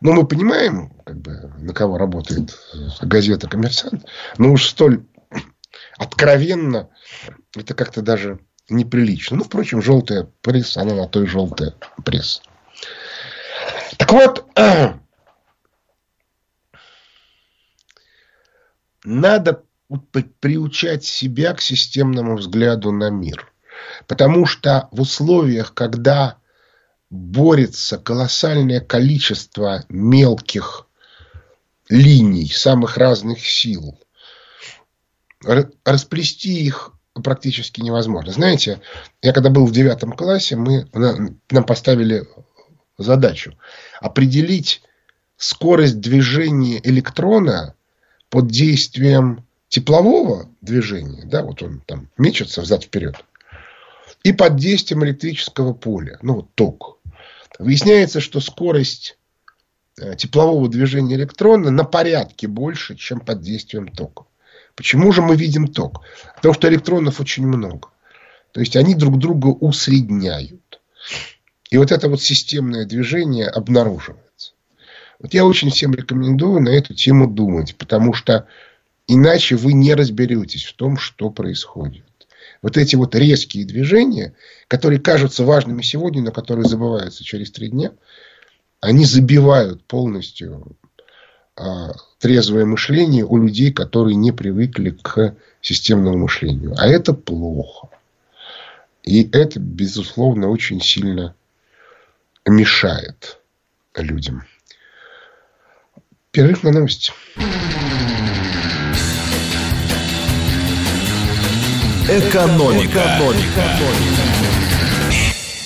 Но 0.00 0.12
мы 0.12 0.26
понимаем, 0.26 0.91
как 1.04 1.20
бы, 1.20 1.52
на 1.58 1.72
кого 1.72 1.98
работает 1.98 2.58
газета 3.00 3.48
«Коммерсант», 3.48 4.04
но 4.38 4.52
уж 4.52 4.66
столь 4.66 5.04
откровенно 5.98 6.90
это 7.56 7.74
как-то 7.74 8.02
даже 8.02 8.40
неприлично. 8.68 9.36
Ну, 9.36 9.44
впрочем, 9.44 9.82
желтая 9.82 10.28
пресса, 10.40 10.80
она 10.80 10.94
на 10.94 11.08
той 11.08 11.26
желтая 11.26 11.74
пресса. 12.04 12.42
Так 13.98 14.12
вот, 14.12 14.46
надо 19.04 19.64
приучать 20.40 21.04
себя 21.04 21.52
к 21.54 21.60
системному 21.60 22.36
взгляду 22.36 22.92
на 22.92 23.10
мир. 23.10 23.52
Потому 24.06 24.46
что 24.46 24.88
в 24.90 25.00
условиях, 25.00 25.74
когда 25.74 26.38
борется 27.10 27.98
колоссальное 27.98 28.80
количество 28.80 29.84
мелких 29.88 30.86
линий 31.92 32.48
самых 32.48 32.96
разных 32.96 33.46
сил. 33.46 33.98
Расплести 35.84 36.64
их 36.64 36.92
практически 37.22 37.82
невозможно. 37.82 38.32
Знаете, 38.32 38.80
я 39.20 39.32
когда 39.32 39.50
был 39.50 39.66
в 39.66 39.72
девятом 39.72 40.12
классе, 40.12 40.56
мы, 40.56 40.88
нам 40.94 41.64
поставили 41.64 42.26
задачу 42.96 43.58
определить 44.00 44.82
скорость 45.36 46.00
движения 46.00 46.80
электрона 46.82 47.74
под 48.30 48.46
действием 48.46 49.46
теплового 49.68 50.48
движения, 50.62 51.24
да, 51.26 51.42
вот 51.42 51.62
он 51.62 51.80
там 51.80 52.08
мечется 52.16 52.62
взад-вперед, 52.62 53.16
и 54.22 54.32
под 54.32 54.56
действием 54.56 55.04
электрического 55.04 55.74
поля, 55.74 56.18
ну 56.22 56.36
вот 56.36 56.54
ток. 56.54 57.00
Выясняется, 57.58 58.20
что 58.20 58.40
скорость 58.40 59.18
теплового 60.16 60.68
движения 60.68 61.16
электрона 61.16 61.70
на 61.70 61.84
порядке 61.84 62.48
больше, 62.48 62.96
чем 62.96 63.20
под 63.20 63.40
действием 63.40 63.88
тока. 63.88 64.24
Почему 64.74 65.12
же 65.12 65.22
мы 65.22 65.36
видим 65.36 65.68
ток? 65.68 66.02
Потому 66.36 66.54
что 66.54 66.68
электронов 66.68 67.20
очень 67.20 67.46
много. 67.46 67.88
То 68.52 68.60
есть 68.60 68.76
они 68.76 68.94
друг 68.94 69.18
друга 69.18 69.48
усредняют. 69.48 70.80
И 71.70 71.78
вот 71.78 71.92
это 71.92 72.08
вот 72.08 72.22
системное 72.22 72.84
движение 72.86 73.48
обнаруживается. 73.48 74.52
Вот 75.18 75.34
я 75.34 75.44
очень 75.44 75.70
всем 75.70 75.94
рекомендую 75.94 76.60
на 76.60 76.70
эту 76.70 76.94
тему 76.94 77.28
думать, 77.28 77.76
потому 77.76 78.12
что 78.12 78.46
иначе 79.06 79.56
вы 79.56 79.72
не 79.72 79.94
разберетесь 79.94 80.64
в 80.64 80.74
том, 80.74 80.96
что 80.96 81.30
происходит 81.30 82.04
вот 82.62 82.76
эти 82.76 82.94
вот 82.94 83.14
резкие 83.14 83.64
движения, 83.64 84.34
которые 84.68 85.00
кажутся 85.00 85.44
важными 85.44 85.82
сегодня, 85.82 86.22
но 86.22 86.30
которые 86.30 86.66
забываются 86.66 87.24
через 87.24 87.50
три 87.50 87.68
дня, 87.68 87.92
они 88.82 89.04
забивают 89.04 89.84
полностью 89.84 90.76
а, 91.56 91.92
трезвое 92.18 92.66
мышление 92.66 93.24
у 93.24 93.38
людей, 93.38 93.72
которые 93.72 94.16
не 94.16 94.32
привыкли 94.32 94.90
к 94.90 95.36
системному 95.60 96.18
мышлению. 96.18 96.74
А 96.76 96.88
это 96.88 97.14
плохо. 97.14 97.88
И 99.04 99.28
это, 99.30 99.60
безусловно, 99.60 100.48
очень 100.48 100.80
сильно 100.80 101.34
мешает 102.44 103.38
людям. 103.94 104.44
Перерыв 106.32 106.64
на 106.64 106.72
новости. 106.72 107.12
Экономика. 112.08 112.98
Экономика. 112.98 114.71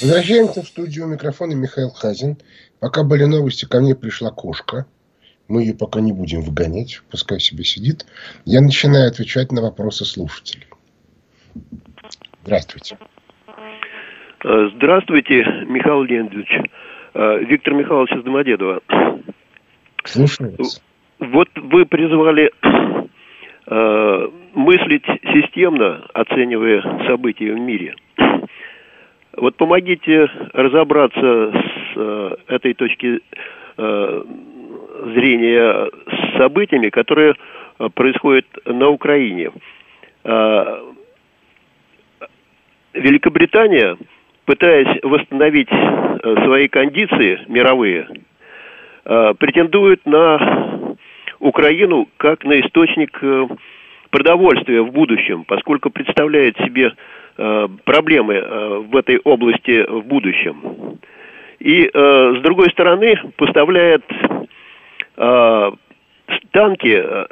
Возвращаемся 0.03 0.63
в 0.63 0.67
студию 0.67 1.07
микрофона 1.07 1.55
Михаил 1.55 1.89
Хазин. 1.89 2.37
Пока 2.81 3.03
были 3.03 3.25
новости, 3.25 3.65
ко 3.65 3.81
мне 3.81 3.95
пришла 3.95 4.31
кошка. 4.31 4.87
Мы 5.49 5.63
ее 5.63 5.75
пока 5.75 6.01
не 6.01 6.13
будем 6.13 6.43
выгонять, 6.43 7.01
пускай 7.11 7.41
себе 7.41 7.65
сидит. 7.65 8.05
Я 8.45 8.61
начинаю 8.61 9.09
отвечать 9.09 9.53
на 9.53 9.63
вопросы 9.63 10.05
слушателей. 10.05 10.67
Здравствуйте. 12.43 12.99
Э, 14.45 14.69
здравствуйте, 14.75 15.45
Михаил 15.67 16.03
Леонидович. 16.03 16.61
Э, 17.15 17.39
Виктор 17.45 17.73
Михайлович 17.73 18.13
из 18.13 18.23
Домодедова. 18.23 18.81
Слушаю 20.05 20.55
вас. 20.59 20.83
Вот 21.21 21.49
вы 21.57 21.87
призывали 21.87 22.51
э, 23.67 24.29
мыслить 24.53 25.07
системно, 25.33 26.07
оценивая 26.13 27.07
события 27.09 27.55
в 27.55 27.59
мире. 27.59 27.95
Вот 29.37 29.55
помогите 29.57 30.29
разобраться 30.55 31.21
с 31.21 31.93
э, 31.97 32.37
этой 32.49 32.73
точки 32.75 33.21
э, 33.77 34.23
зрения 35.15 35.91
с 36.11 36.39
событиями, 36.39 36.89
которые 36.89 37.35
э, 37.79 37.89
происходят 37.95 38.47
на 38.65 38.89
Украине. 38.89 39.51
Великобритания, 42.95 43.97
пытаясь 44.45 44.99
восстановить 45.05 45.69
свои 45.69 46.67
кондиции 46.67 47.41
мировые, 47.47 48.09
претендует 49.05 50.05
на 50.05 50.97
Украину 51.39 52.09
как 52.17 52.43
на 52.43 52.59
источник 52.59 53.21
продовольствия 54.11 54.83
в 54.83 54.91
будущем, 54.91 55.45
поскольку 55.45 55.91
представляет 55.91 56.57
себе 56.57 56.93
проблемы 57.85 58.35
э, 58.35 58.85
в 58.91 58.97
этой 58.97 59.19
области 59.19 59.85
в 59.89 60.05
будущем. 60.05 60.99
И, 61.59 61.91
э, 61.93 62.35
с 62.39 62.43
другой 62.43 62.71
стороны, 62.71 63.17
поставляет 63.37 64.05
э, 65.17 65.71
танки 66.53 67.03
э, 67.03 67.27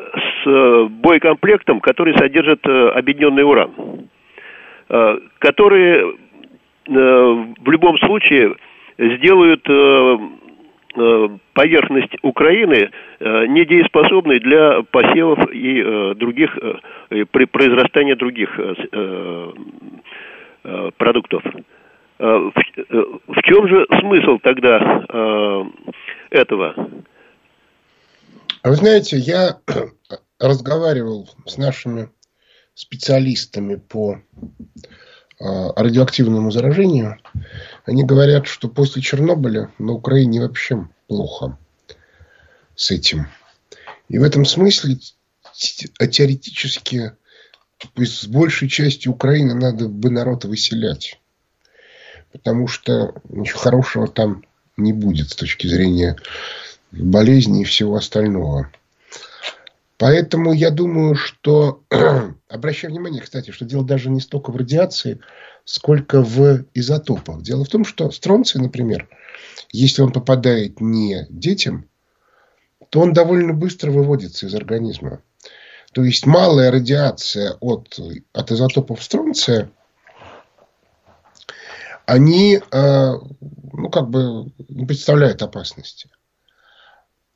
с 0.45 0.89
боекомплектом, 0.89 1.81
который 1.81 2.17
содержит 2.17 2.67
э, 2.67 2.89
объединенный 2.91 3.45
уран, 3.45 3.73
э, 4.89 5.19
которые 5.39 5.97
э, 5.97 6.13
в 6.87 7.71
любом 7.71 7.99
случае 7.99 8.57
сделают 8.99 9.63
э, 9.69 10.19
Э, 10.97 11.29
поверхность 11.55 12.13
Украины 12.23 12.91
э, 13.21 13.47
недееспособной 13.47 14.41
для 14.41 14.83
посевов 14.83 15.39
и 15.51 15.81
э, 15.81 16.15
других, 16.17 16.57
при 17.31 17.45
произрастании 17.47 18.15
других 18.15 18.51
продуктов. 20.97 21.43
В 22.19 23.43
чем 23.43 23.69
же 23.69 23.87
смысл 24.01 24.39
тогда 24.43 25.67
этого? 26.31 26.75
А 28.63 28.69
вы 28.71 28.75
знаете, 28.77 29.19
я 29.19 29.59
разговаривал 30.41 31.29
с 31.45 31.59
нашими 31.59 32.09
специалистами 32.75 33.77
по 33.77 34.21
радиоактивному 35.39 36.51
заражению. 36.51 37.19
Они 37.85 38.03
говорят, 38.03 38.47
что 38.47 38.69
после 38.69 39.03
Чернобыля 39.03 39.71
на 39.79 39.93
Украине 39.93 40.41
вообще 40.41 40.89
плохо 41.07 41.59
с 42.75 42.91
этим. 42.91 43.29
И 44.09 44.19
в 44.19 44.23
этом 44.23 44.45
смысле 44.45 44.99
теоретически 45.53 47.13
с 47.97 48.27
большей 48.27 48.69
части 48.69 49.09
Украины 49.09 49.55
надо 49.55 49.89
бы 49.89 50.11
народ 50.11 50.45
выселять. 50.45 51.21
Потому 52.33 52.67
что 52.67 53.15
ничего 53.29 53.59
хорошего 53.59 54.09
там 54.09 54.45
не 54.77 54.93
будет 54.93 55.31
с 55.31 55.37
точки 55.37 55.67
зрения 55.67 56.17
болезни 56.91 57.63
и 57.63 57.65
всего 57.65 57.97
остального. 57.97 58.71
Поэтому 59.99 60.53
я 60.53 60.71
думаю, 60.71 61.15
что, 61.15 61.83
обращаю 62.49 62.93
внимание, 62.93 63.23
кстати, 63.23 63.51
что 63.51 63.65
дело 63.65 63.85
даже 63.85 64.11
не 64.11 64.21
столько 64.21 64.51
в 64.51 64.57
радиации, 64.57 65.21
сколько 65.65 66.23
в 66.23 66.65
изотопах. 66.75 67.43
Дело 67.43 67.65
в 67.65 67.69
том, 67.69 67.85
что 67.85 68.11
стронций, 68.11 68.61
например, 68.61 69.09
если 69.73 70.03
он 70.03 70.13
попадает 70.13 70.81
не 70.81 71.27
детям, 71.31 71.89
то 72.91 73.01
он 73.01 73.13
довольно 73.13 73.53
быстро 73.53 73.91
выводится 73.91 74.47
из 74.47 74.55
организма. 74.55 75.23
То 75.93 76.05
есть 76.05 76.27
малая 76.27 76.71
радиация 76.71 77.53
от, 77.61 77.99
от 78.33 78.53
изотопов 78.53 79.03
стронция, 79.03 79.71
они 82.07 82.57
э, 82.59 83.13
ну, 83.73 83.91
как 83.91 84.11
бы 84.11 84.53
не 84.69 84.87
представляют 84.87 85.43
опасности. 85.43 86.11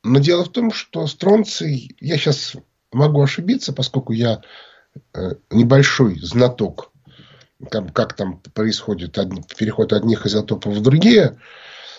Но 0.03 0.19
дело 0.19 0.45
в 0.45 0.51
том, 0.51 0.73
что 0.73 1.07
стронций, 1.07 1.97
я 2.01 2.17
сейчас 2.19 2.55
могу 2.93 3.23
ошибиться, 3.23 3.73
поскольку 3.73 4.13
я 4.13 4.43
э, 5.15 5.35
небольшой 5.51 6.19
знаток 6.21 6.93
там, 7.71 7.89
как 7.89 8.15
там 8.15 8.41
происходит 8.55 9.19
одни, 9.19 9.43
переход 9.57 9.93
одних 9.93 10.27
изотопов 10.27 10.75
в 10.75 10.83
другие. 10.83 11.39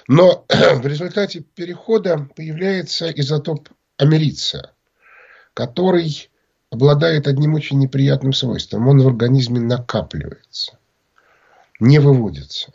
Но 0.08 0.46
в 0.50 0.86
результате 0.86 1.42
перехода 1.42 2.30
появляется 2.36 3.10
изотоп 3.12 3.70
америция, 3.98 4.72
который 5.54 6.30
обладает 6.72 7.28
одним 7.28 7.56
очень 7.56 7.80
неприятным 7.80 8.34
свойством. 8.34 8.88
Он 8.88 9.02
в 9.02 9.08
организме 9.08 9.60
накапливается, 9.60 10.78
не 11.80 12.00
выводится. 12.00 12.72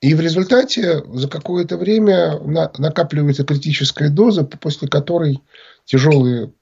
И 0.00 0.14
в 0.14 0.20
результате 0.20 1.04
за 1.14 1.28
какое-то 1.28 1.76
время 1.76 2.38
накапливается 2.78 3.44
критическая 3.44 4.08
доза, 4.08 4.42
после 4.44 4.88
которой 4.88 5.40
тяжелые 5.84 6.52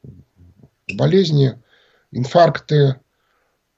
болезни, 0.92 1.58
инфаркты, 2.12 2.96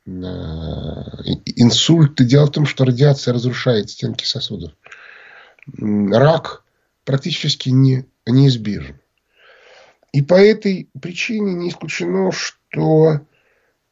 инсульты. 0.05 2.25
Дело 2.25 2.47
в 2.47 2.51
том, 2.51 2.67
что 2.67 2.85
радиация 2.85 3.35
разрушает 3.35 3.91
стенки 3.91 4.25
сосудов. 4.25 4.73
Рак 5.79 6.65
практически 7.05 7.71
не, 7.71 8.07
неизбежен. 8.27 9.01
И 10.12 10.23
по 10.23 10.35
этой 10.35 10.91
причине 11.01 11.55
не 11.55 11.71
исключено, 11.71 12.33
что 12.33 13.21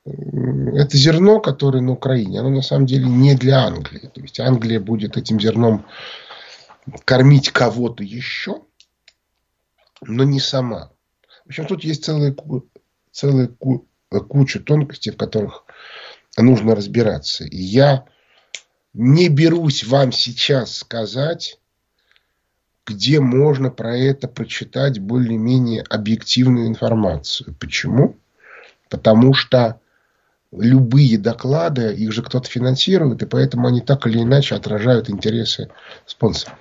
это 0.04 0.96
зерно, 0.96 1.40
которое 1.40 1.82
на 1.82 1.92
Украине, 1.92 2.40
оно 2.40 2.50
на 2.50 2.62
самом 2.62 2.86
деле 2.86 3.06
не 3.06 3.34
для 3.34 3.64
Англии. 3.64 4.10
То 4.12 4.20
есть 4.20 4.40
Англия 4.40 4.80
будет 4.80 5.16
этим 5.16 5.40
зерном 5.40 5.86
кормить 7.04 7.50
кого-то 7.50 8.02
еще, 8.02 8.62
но 10.02 10.24
не 10.24 10.40
сама. 10.40 10.90
В 11.44 11.48
общем, 11.48 11.66
тут 11.66 11.84
есть 11.84 12.04
целая, 12.04 12.34
целая 13.12 13.50
куча 14.18 14.58
тонкостей, 14.58 15.12
в 15.12 15.16
которых 15.16 15.64
нужно 16.36 16.74
разбираться. 16.74 17.44
И 17.44 17.56
я 17.56 18.04
не 18.92 19.28
берусь 19.28 19.84
вам 19.84 20.10
сейчас 20.10 20.76
сказать, 20.76 21.58
где 22.86 23.20
можно 23.20 23.70
про 23.70 23.96
это 23.96 24.26
прочитать 24.26 24.98
более-менее 24.98 25.82
объективную 25.82 26.66
информацию. 26.66 27.54
Почему? 27.60 28.16
Потому 28.88 29.32
что 29.32 29.80
любые 30.50 31.16
доклады, 31.16 31.94
их 31.94 32.12
же 32.12 32.24
кто-то 32.24 32.50
финансирует, 32.50 33.22
и 33.22 33.26
поэтому 33.26 33.68
они 33.68 33.80
так 33.80 34.08
или 34.08 34.20
иначе 34.20 34.56
отражают 34.56 35.08
интересы 35.08 35.70
спонсоров. 36.06 36.58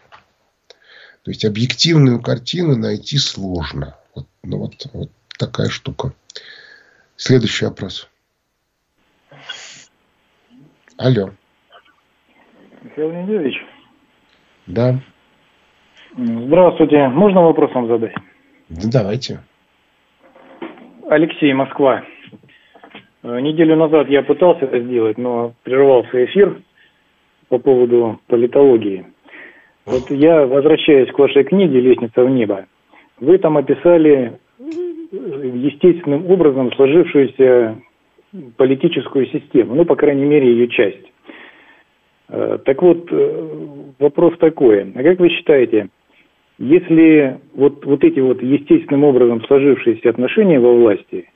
То 1.23 1.31
есть 1.31 1.43
объективную 1.45 2.21
картину 2.21 2.75
найти 2.75 3.17
сложно. 3.17 3.95
Вот, 4.13 4.27
ну 4.43 4.59
вот, 4.59 4.87
вот 4.93 5.11
такая 5.37 5.69
штука. 5.69 6.13
Следующий 7.19 7.65
вопрос. 7.65 8.09
Алло. 10.97 11.31
Михаил 12.81 13.11
Леонидович? 13.11 13.55
Да. 14.67 14.95
Здравствуйте. 16.15 17.09
Можно 17.09 17.41
вопрос 17.41 17.73
вам 17.73 17.87
задать? 17.87 18.13
Да, 18.69 18.89
давайте. 19.01 19.41
Алексей, 21.09 21.51
Москва. 21.51 22.05
Э, 23.23 23.39
неделю 23.41 23.75
назад 23.75 24.07
я 24.07 24.23
пытался 24.23 24.63
это 24.63 24.79
сделать, 24.79 25.17
но 25.17 25.53
прервался 25.63 26.23
эфир 26.23 26.61
по 27.49 27.57
поводу 27.57 28.21
политологии. 28.27 29.05
Вот 29.85 30.09
я 30.09 30.45
возвращаюсь 30.45 31.11
к 31.11 31.19
вашей 31.19 31.43
книге 31.43 31.81
«Лестница 31.81 32.23
в 32.23 32.29
небо». 32.29 32.65
Вы 33.19 33.39
там 33.39 33.57
описали 33.57 34.39
естественным 35.11 36.29
образом 36.29 36.71
сложившуюся 36.73 37.77
политическую 38.57 39.25
систему, 39.27 39.75
ну, 39.75 39.85
по 39.85 39.95
крайней 39.95 40.25
мере, 40.25 40.51
ее 40.51 40.67
часть. 40.67 41.11
Э, 42.29 42.59
так 42.63 42.81
вот, 42.81 43.07
э, 43.11 43.47
вопрос 43.99 44.37
такой. 44.37 44.91
А 44.93 45.03
как 45.03 45.19
вы 45.19 45.29
считаете, 45.29 45.89
если 46.59 47.39
вот, 47.55 47.85
вот 47.85 48.03
эти 48.03 48.19
вот 48.19 48.41
естественным 48.43 49.03
образом 49.03 49.43
сложившиеся 49.45 50.09
отношения 50.09 50.59
во 50.59 50.73
власти, 50.73 51.29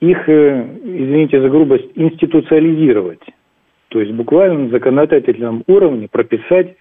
их, 0.00 0.28
э, 0.28 0.68
извините 0.84 1.40
за 1.40 1.48
грубость, 1.48 1.90
институциализировать, 1.94 3.22
то 3.88 4.00
есть 4.00 4.12
буквально 4.12 4.60
на 4.60 4.68
законодательном 4.70 5.64
уровне 5.66 6.08
прописать 6.08 6.76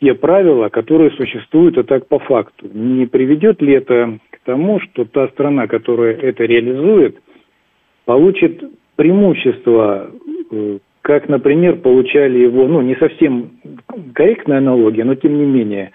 те 0.00 0.14
правила, 0.14 0.68
которые 0.68 1.10
существуют, 1.12 1.78
а 1.78 1.84
так 1.84 2.08
по 2.08 2.18
факту. 2.18 2.68
Не 2.72 3.06
приведет 3.06 3.62
ли 3.62 3.74
это 3.74 4.18
к 4.30 4.38
тому, 4.44 4.80
что 4.80 5.04
та 5.04 5.28
страна, 5.28 5.66
которая 5.66 6.14
это 6.14 6.44
реализует, 6.44 7.18
получит 8.04 8.62
преимущество, 8.96 10.10
э, 10.50 10.78
как, 11.02 11.28
например, 11.28 11.76
получали 11.76 12.38
его, 12.38 12.66
ну, 12.66 12.80
не 12.82 12.96
совсем 12.96 13.50
корректная 14.14 14.58
аналогия, 14.58 15.04
но 15.04 15.14
тем 15.14 15.38
не 15.38 15.44
менее, 15.44 15.92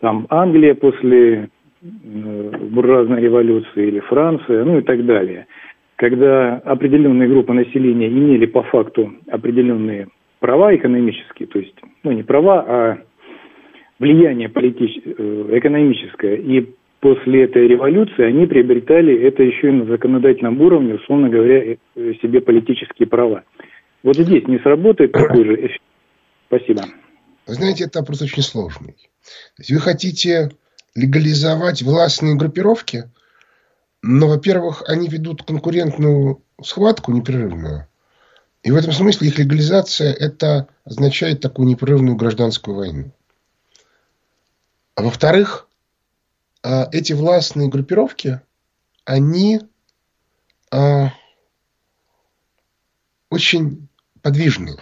там 0.00 0.26
Англия 0.30 0.74
после 0.74 1.48
э, 1.82 1.88
буржуазной 2.70 3.20
революции 3.20 3.88
или 3.88 4.00
Франция, 4.00 4.64
ну 4.64 4.78
и 4.78 4.82
так 4.82 5.04
далее. 5.04 5.46
Когда 5.96 6.56
определенные 6.56 7.28
группы 7.28 7.52
населения 7.52 8.08
имели 8.08 8.46
по 8.46 8.62
факту 8.62 9.12
определенные 9.30 10.08
права 10.40 10.74
экономические, 10.74 11.46
то 11.46 11.58
есть, 11.58 11.76
ну 12.02 12.12
не 12.12 12.22
права, 12.22 12.64
а 12.66 12.98
влияние 14.00 14.48
политич... 14.48 15.00
Э, 15.04 15.58
экономическое, 15.58 16.36
и 16.36 16.74
после 17.00 17.44
этой 17.44 17.68
революции 17.68 18.24
они 18.24 18.46
приобретали 18.46 19.16
это 19.22 19.42
еще 19.42 19.68
и 19.68 19.72
на 19.72 19.84
законодательном 19.84 20.60
уровне, 20.60 20.94
условно 20.94 21.28
говоря, 21.28 21.62
э, 21.62 21.76
себе 22.20 22.40
политические 22.40 23.06
права. 23.06 23.44
Вот 24.02 24.16
здесь 24.16 24.46
не 24.48 24.58
сработает 24.58 25.12
такой 25.12 25.44
же. 25.44 25.70
Спасибо. 26.48 26.82
Знаете, 27.46 27.84
это 27.84 28.00
вопрос 28.00 28.22
очень 28.22 28.42
сложный. 28.42 28.94
То 29.56 29.60
есть 29.60 29.70
вы 29.70 29.78
хотите 29.78 30.50
легализовать 30.94 31.82
властные 31.82 32.36
группировки, 32.36 33.04
Но, 34.02 34.28
во-первых, 34.28 34.82
они 34.88 35.08
ведут 35.08 35.42
конкурентную 35.42 36.42
схватку 36.62 37.12
непрерывную. 37.12 37.86
И 38.62 38.70
в 38.70 38.76
этом 38.76 38.92
смысле 38.92 39.28
их 39.28 39.38
легализация 39.38 40.12
это 40.12 40.68
означает 40.84 41.40
такую 41.40 41.68
непрерывную 41.68 42.16
гражданскую 42.16 42.76
войну. 42.76 43.12
А 45.00 45.02
во-вторых, 45.02 45.66
а, 46.62 46.86
эти 46.92 47.14
властные 47.14 47.70
группировки, 47.70 48.42
они 49.06 49.62
а, 50.70 51.14
очень 53.30 53.88
подвижные. 54.20 54.76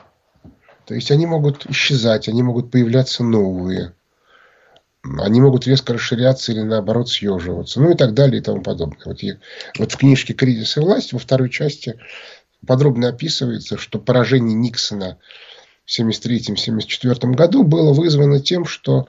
То 0.86 0.94
есть 0.94 1.12
они 1.12 1.26
могут 1.26 1.66
исчезать, 1.66 2.26
они 2.26 2.42
могут 2.42 2.72
появляться 2.72 3.22
новые. 3.22 3.94
Они 5.04 5.40
могут 5.40 5.68
резко 5.68 5.92
расширяться 5.92 6.50
или 6.50 6.62
наоборот 6.62 7.08
съеживаться. 7.08 7.80
Ну 7.80 7.92
и 7.92 7.96
так 7.96 8.12
далее 8.12 8.40
и 8.40 8.44
тому 8.44 8.60
подобное. 8.60 9.04
Вот, 9.04 9.22
я, 9.22 9.38
вот 9.78 9.92
в 9.92 9.96
книжке 9.98 10.34
«Кризис 10.34 10.78
и 10.78 10.80
власть» 10.80 11.12
во 11.12 11.20
второй 11.20 11.48
части 11.48 11.96
подробно 12.66 13.10
описывается, 13.10 13.78
что 13.78 14.00
поражение 14.00 14.56
Никсона 14.56 15.18
в 15.86 15.96
1973-1974 15.96 17.34
году 17.34 17.62
было 17.62 17.92
вызвано 17.92 18.40
тем, 18.40 18.64
что 18.64 19.08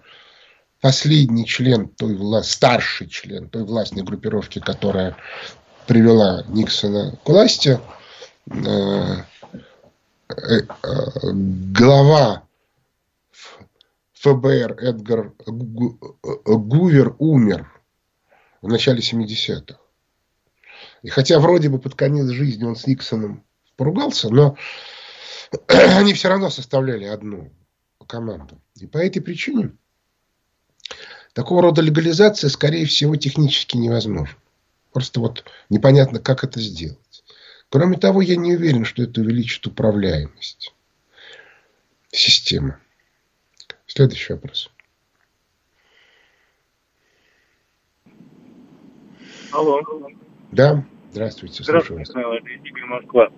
последний 0.81 1.45
член 1.45 1.89
той 1.89 2.15
власти, 2.15 2.51
старший 2.51 3.07
член 3.07 3.49
той 3.49 3.63
властной 3.63 4.03
группировки, 4.03 4.59
которая 4.59 5.15
привела 5.87 6.43
Никсона 6.47 7.17
к 7.23 7.29
власти, 7.29 7.79
э, 8.47 9.23
э, 10.29 10.33
э, 10.33 10.63
глава 11.33 12.43
ФБР 14.13 14.75
Эдгар 14.83 15.33
Гувер 15.45 17.15
умер 17.19 17.71
в 18.61 18.67
начале 18.67 18.99
70-х. 18.99 19.79
И 21.01 21.09
хотя 21.09 21.39
вроде 21.39 21.69
бы 21.69 21.79
под 21.79 21.95
конец 21.95 22.27
жизни 22.29 22.65
он 22.65 22.75
с 22.75 22.85
Никсоном 22.85 23.43
поругался, 23.77 24.29
но 24.29 24.57
они 25.67 26.13
все 26.13 26.27
равно 26.27 26.49
составляли 26.49 27.05
одну 27.05 27.51
команду. 28.07 28.61
И 28.75 28.87
по 28.87 28.97
этой 28.97 29.21
причине 29.21 29.71
такого 31.33 31.61
рода 31.61 31.81
легализация, 31.81 32.49
скорее 32.49 32.85
всего, 32.85 33.15
технически 33.15 33.77
невозможна. 33.77 34.35
Просто 34.93 35.19
вот 35.19 35.45
непонятно, 35.69 36.19
как 36.19 36.43
это 36.43 36.59
сделать. 36.59 37.23
Кроме 37.69 37.97
того, 37.97 38.21
я 38.21 38.35
не 38.35 38.55
уверен, 38.55 38.85
что 38.85 39.03
это 39.03 39.21
увеличит 39.21 39.65
управляемость 39.67 40.73
системы. 42.11 42.77
Следующий 43.85 44.33
вопрос. 44.33 44.71
Алло. 49.51 49.81
Да, 50.51 50.83
здравствуйте, 51.11 51.63
слушаю 51.63 51.99
вас. 51.99 52.09
Игорь 52.09 52.85
Москва. 52.85 53.29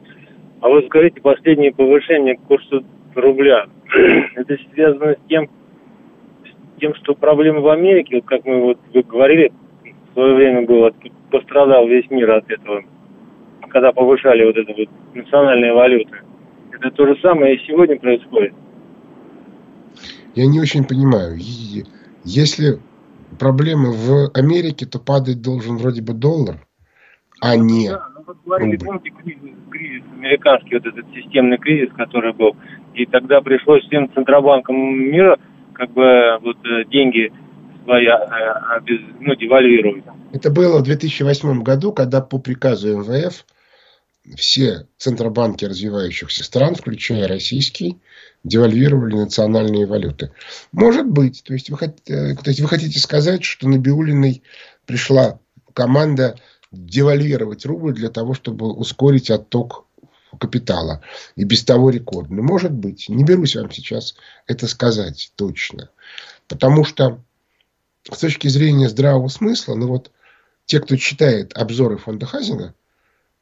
А 0.61 0.69
вы 0.69 0.85
скажите, 0.87 1.19
последнее 1.21 1.73
повышение 1.73 2.37
курса 2.37 2.83
рубля, 3.15 3.65
это 4.35 4.57
связано 4.73 5.13
с 5.13 5.27
тем, 5.27 5.49
тем, 6.81 6.95
что 6.95 7.13
проблемы 7.13 7.61
в 7.61 7.69
Америке, 7.69 8.15
вот 8.15 8.25
как 8.25 8.43
мы 8.43 8.61
вот 8.61 8.79
вы 8.93 9.03
говорили, 9.03 9.53
в 9.83 10.13
свое 10.13 10.35
время 10.35 10.65
было, 10.65 10.91
пострадал 11.29 11.87
весь 11.87 12.09
мир 12.09 12.31
от 12.31 12.49
этого, 12.49 12.83
когда 13.69 13.93
повышали 13.93 14.43
вот 14.43 14.57
эту 14.57 14.73
вот 14.75 14.89
национальные 15.13 15.73
валюты. 15.73 16.17
Это 16.71 16.91
то 16.91 17.05
же 17.05 17.15
самое 17.21 17.55
и 17.55 17.67
сегодня 17.67 17.97
происходит. 17.97 18.53
Я 20.33 20.47
не 20.47 20.59
очень 20.59 20.83
понимаю. 20.83 21.37
Если 22.23 22.79
проблемы 23.39 23.91
в 23.91 24.31
Америке, 24.33 24.85
то 24.85 24.99
падать 24.99 25.41
должен 25.41 25.77
вроде 25.77 26.01
бы 26.01 26.13
доллар, 26.13 26.55
а 27.41 27.55
не 27.55 27.89
да, 27.89 28.07
ну 28.15 28.23
вот 28.25 28.37
говорили, 28.45 28.77
помните, 28.77 29.11
кризис, 29.21 29.55
кризис, 29.69 30.03
американский 30.17 30.75
вот 30.75 30.85
этот 30.85 31.05
системный 31.13 31.57
кризис, 31.57 31.93
который 31.95 32.33
был, 32.33 32.55
и 32.93 33.05
тогда 33.05 33.41
пришлось 33.41 33.83
всем 33.85 34.11
центробанкам 34.13 34.75
мира 34.75 35.37
как 35.81 35.93
бы 35.93 36.37
вот 36.43 36.57
э, 36.63 36.85
деньги 36.91 37.33
свои 37.85 38.05
а, 38.05 38.79
ну, 39.19 39.35
девальвировать. 39.35 40.03
Это 40.31 40.51
было 40.51 40.77
в 40.77 40.83
2008 40.83 41.63
году, 41.63 41.91
когда 41.91 42.21
по 42.21 42.37
приказу 42.37 42.99
МВФ 42.99 43.43
все 44.35 44.85
центробанки 44.97 45.65
развивающихся 45.65 46.43
стран, 46.43 46.75
включая 46.75 47.27
российский, 47.27 47.97
девальвировали 48.43 49.15
национальные 49.15 49.87
валюты. 49.87 50.31
Может 50.71 51.07
быть. 51.07 51.41
То 51.43 51.53
есть, 51.53 51.71
вы, 51.71 51.77
э, 51.81 52.35
то 52.35 52.49
есть 52.51 52.61
вы 52.61 52.67
хотите 52.67 52.99
сказать, 52.99 53.43
что 53.43 53.67
на 53.67 53.79
Биулиной 53.79 54.43
пришла 54.85 55.39
команда 55.73 56.35
девальвировать 56.71 57.65
рубль 57.65 57.95
для 57.95 58.09
того, 58.09 58.35
чтобы 58.35 58.71
ускорить 58.71 59.31
отток 59.31 59.85
капитала. 60.37 61.01
И 61.35 61.43
без 61.43 61.63
того 61.63 61.89
рекордный. 61.89 62.41
Может 62.41 62.71
быть. 62.71 63.09
Не 63.09 63.23
берусь 63.23 63.55
вам 63.55 63.71
сейчас 63.71 64.15
это 64.47 64.67
сказать 64.67 65.31
точно. 65.35 65.89
Потому 66.47 66.83
что 66.83 67.21
с 68.09 68.17
точки 68.17 68.47
зрения 68.47 68.89
здравого 68.89 69.27
смысла, 69.27 69.75
ну 69.75 69.87
вот 69.87 70.11
те, 70.65 70.79
кто 70.79 70.95
читает 70.95 71.57
обзоры 71.57 71.97
фонда 71.97 72.25
Хазина, 72.25 72.73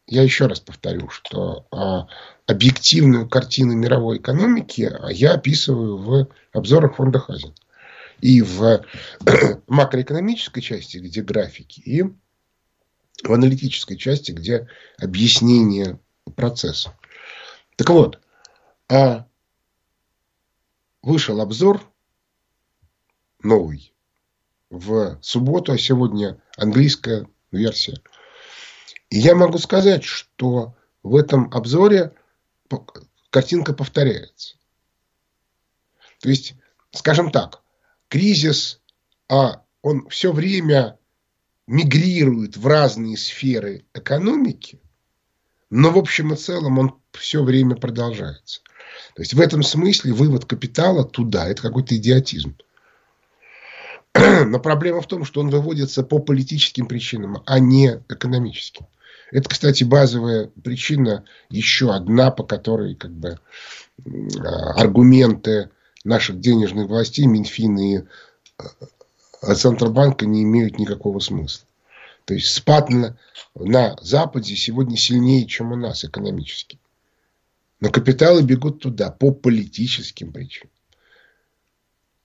я 0.07 0.23
еще 0.23 0.47
раз 0.47 0.59
повторю, 0.59 1.09
что 1.09 1.67
а, 1.71 2.07
объективную 2.47 3.29
картину 3.29 3.73
мировой 3.73 4.17
экономики 4.17 4.91
я 5.11 5.33
описываю 5.33 5.97
в 5.97 6.27
обзорах 6.51 6.95
фонда 6.95 7.19
Хазин. 7.19 7.53
И 8.21 8.41
в 8.41 8.83
макроэкономической 9.67 10.61
части, 10.61 10.97
где 10.97 11.21
графики, 11.21 11.79
и 11.79 12.03
в 13.23 13.31
аналитической 13.31 13.97
части, 13.97 14.31
где 14.31 14.67
объяснение 14.97 15.99
процесса. 16.31 16.95
Так 17.75 17.89
вот, 17.89 18.19
а 18.89 19.27
вышел 21.01 21.39
обзор 21.41 21.81
новый 23.41 23.93
в 24.69 25.17
субботу, 25.21 25.71
а 25.71 25.77
сегодня 25.77 26.41
английская 26.57 27.27
версия. 27.51 28.01
И 29.09 29.17
я 29.17 29.35
могу 29.35 29.57
сказать, 29.57 30.03
что 30.03 30.75
в 31.03 31.15
этом 31.15 31.51
обзоре 31.53 32.13
картинка 33.29 33.73
повторяется. 33.73 34.57
То 36.19 36.29
есть, 36.29 36.55
скажем 36.91 37.31
так, 37.31 37.61
кризис, 38.07 38.81
а 39.29 39.63
он 39.81 40.07
все 40.09 40.31
время 40.31 40.99
мигрирует 41.65 42.57
в 42.57 42.67
разные 42.67 43.17
сферы 43.17 43.85
экономики, 43.93 44.81
но 45.69 45.91
в 45.91 45.97
общем 45.97 46.33
и 46.33 46.35
целом 46.35 46.79
он 46.79 46.95
все 47.13 47.43
время 47.43 47.75
продолжается. 47.75 48.61
То 49.15 49.21
есть 49.21 49.33
в 49.33 49.39
этом 49.39 49.63
смысле 49.63 50.13
вывод 50.13 50.45
капитала 50.45 51.03
туда– 51.03 51.47
это 51.49 51.61
какой-то 51.61 51.95
идиотизм. 51.95 52.55
Но 54.13 54.59
проблема 54.59 55.01
в 55.01 55.07
том, 55.07 55.25
что 55.25 55.41
он 55.41 55.49
выводится 55.49 56.03
по 56.03 56.19
политическим 56.19 56.87
причинам, 56.87 57.43
а 57.45 57.59
не 57.59 58.01
экономическим. 58.09 58.87
Это, 59.31 59.47
кстати, 59.49 59.83
базовая 59.83 60.49
причина, 60.63 61.23
еще 61.49 61.93
одна, 61.93 62.31
по 62.31 62.43
которой 62.43 62.95
как 62.95 63.11
бы, 63.11 63.39
а, 64.39 64.73
аргументы 64.73 65.69
наших 66.03 66.39
денежных 66.39 66.87
властей, 66.87 67.27
Минфина 67.27 67.79
и 67.79 68.03
а, 69.41 69.53
Центробанка 69.53 70.25
не 70.25 70.43
имеют 70.43 70.79
никакого 70.79 71.19
смысла. 71.19 71.65
То 72.29 72.35
есть 72.35 72.53
спад 72.53 72.91
на, 72.91 73.17
на 73.55 73.97
Западе 74.03 74.55
сегодня 74.55 74.97
сильнее, 74.97 75.47
чем 75.47 75.71
у 75.71 75.75
нас 75.75 76.05
экономически. 76.05 76.77
Но 77.79 77.89
капиталы 77.89 78.43
бегут 78.43 78.83
туда 78.83 79.09
по 79.09 79.31
политическим 79.31 80.31
причинам. 80.31 80.69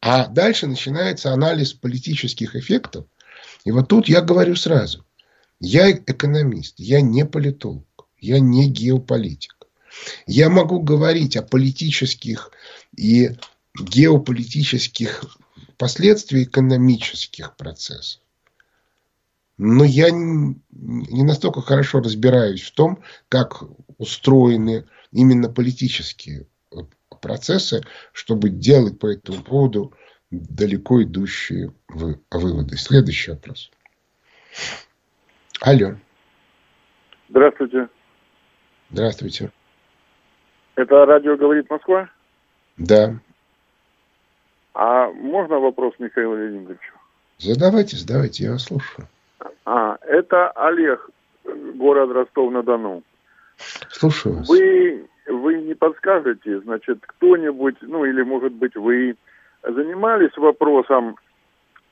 А 0.02 0.26
дальше 0.26 0.66
начинается 0.66 1.32
анализ 1.32 1.72
политических 1.72 2.54
эффектов. 2.54 3.06
И 3.64 3.70
вот 3.70 3.88
тут 3.88 4.06
я 4.06 4.20
говорю 4.20 4.56
сразу. 4.56 5.06
Я 5.58 5.90
экономист, 5.90 6.74
я 6.76 7.00
не 7.00 7.24
политолог, 7.24 7.86
я 8.20 8.40
не 8.40 8.68
геополитик. 8.68 9.56
Я 10.26 10.50
могу 10.50 10.80
говорить 10.80 11.34
о 11.38 11.42
политических 11.42 12.50
и 12.94 13.30
геополитических 13.74 15.24
последствиях 15.78 16.48
экономических 16.48 17.56
процессов. 17.56 18.20
Но 19.56 19.84
я 19.84 20.10
не 20.10 21.22
настолько 21.22 21.60
хорошо 21.60 22.00
разбираюсь 22.00 22.62
в 22.62 22.72
том, 22.74 23.02
как 23.28 23.62
устроены 23.98 24.84
именно 25.12 25.48
политические 25.48 26.46
процессы, 27.20 27.82
чтобы 28.12 28.48
делать 28.50 28.98
по 28.98 29.06
этому 29.06 29.42
поводу 29.42 29.94
далеко 30.30 31.02
идущие 31.02 31.72
выводы. 31.88 32.76
Следующий 32.76 33.30
вопрос. 33.30 33.70
Алло. 35.60 35.94
Здравствуйте. 37.28 37.88
Здравствуйте. 38.90 39.52
Это 40.74 41.06
радио 41.06 41.36
«Говорит 41.36 41.70
Москва»? 41.70 42.10
Да. 42.76 43.18
А 44.74 45.10
можно 45.10 45.60
вопрос 45.60 45.94
Михаилу 45.98 46.36
Леонидовичу? 46.36 46.94
Задавайте, 47.38 47.96
задавайте, 47.96 48.44
я 48.44 48.52
вас 48.52 48.64
слушаю. 48.64 49.08
А, 49.64 49.98
это 50.02 50.50
Олег, 50.50 51.08
город 51.44 52.10
Ростов-на-Дону. 52.12 53.02
Слушаю 53.90 54.36
вас. 54.36 54.48
Вы, 54.48 55.06
вы 55.26 55.54
не 55.62 55.74
подскажете, 55.74 56.60
значит, 56.60 56.98
кто-нибудь, 57.06 57.76
ну 57.82 58.04
или, 58.04 58.22
может 58.22 58.52
быть, 58.52 58.76
вы 58.76 59.16
занимались 59.62 60.36
вопросом, 60.36 61.16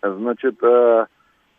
значит, 0.03 0.57
э, 0.63 1.07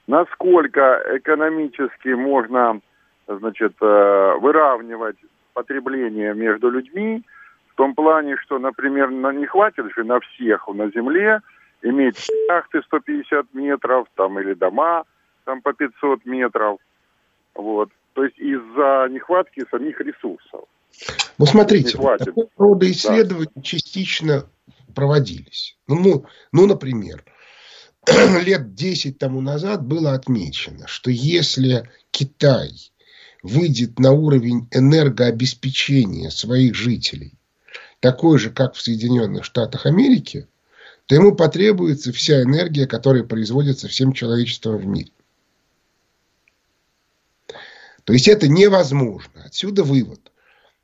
насколько 0.07 1.01
экономически 1.17 2.09
можно, 2.09 2.79
значит, 3.27 3.73
э, 3.81 4.33
выравнивать 4.39 5.17
потребление 5.53 6.33
между 6.33 6.69
людьми, 6.69 7.23
в 7.69 7.75
том 7.75 7.95
плане, 7.95 8.37
что, 8.37 8.59
например, 8.59 9.09
на, 9.09 9.31
не 9.31 9.47
хватит 9.47 9.85
же 9.95 10.03
на 10.03 10.19
всех 10.19 10.67
на 10.67 10.89
земле 10.91 11.41
иметь 11.81 12.29
яхты 12.47 12.81
150 12.83 13.53
метров, 13.53 14.07
там, 14.15 14.39
или 14.39 14.53
дома 14.53 15.03
там 15.45 15.61
по 15.61 15.73
500 15.73 16.25
метров, 16.25 16.79
вот. 17.55 17.89
То 18.13 18.23
есть 18.23 18.37
из-за 18.37 19.07
нехватки 19.09 19.63
самих 19.71 19.99
ресурсов. 19.99 20.65
Ну, 21.37 21.45
смотрите, 21.45 21.91
такого 21.91 22.17
рода 22.57 22.91
исследования 22.91 23.61
частично 23.63 24.45
проводились. 24.93 25.77
Ну, 25.87 25.99
ну, 25.99 26.25
ну, 26.51 26.67
например, 26.67 27.23
лет 28.43 28.75
10 28.75 29.17
тому 29.17 29.41
назад 29.41 29.85
было 29.85 30.13
отмечено, 30.13 30.87
что 30.87 31.09
если 31.09 31.89
Китай 32.11 32.69
выйдет 33.41 33.99
на 33.99 34.11
уровень 34.11 34.67
энергообеспечения 34.71 36.29
своих 36.29 36.75
жителей, 36.75 37.33
такой 37.99 38.37
же, 38.37 38.51
как 38.51 38.75
в 38.75 38.81
Соединенных 38.81 39.43
Штатах 39.45 39.85
Америки, 39.85 40.47
то 41.05 41.15
ему 41.15 41.35
потребуется 41.35 42.11
вся 42.13 42.41
энергия, 42.41 42.87
которая 42.87 43.23
производится 43.23 43.87
всем 43.87 44.13
человечеством 44.13 44.77
в 44.77 44.85
мире. 44.85 45.11
То 48.03 48.13
есть 48.13 48.27
это 48.27 48.47
невозможно. 48.47 49.43
Отсюда 49.45 49.83
вывод, 49.83 50.31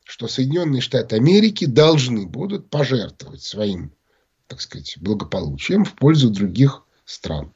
что 0.03 0.27
Соединенные 0.27 0.81
Штаты 0.81 1.15
Америки 1.15 1.65
должны 1.65 2.25
будут 2.25 2.69
пожертвовать 2.69 3.43
своим, 3.43 3.91
так 4.47 4.61
сказать, 4.61 4.97
благополучием 4.99 5.83
в 5.83 5.93
пользу 5.95 6.29
других 6.29 6.83
стран. 7.05 7.53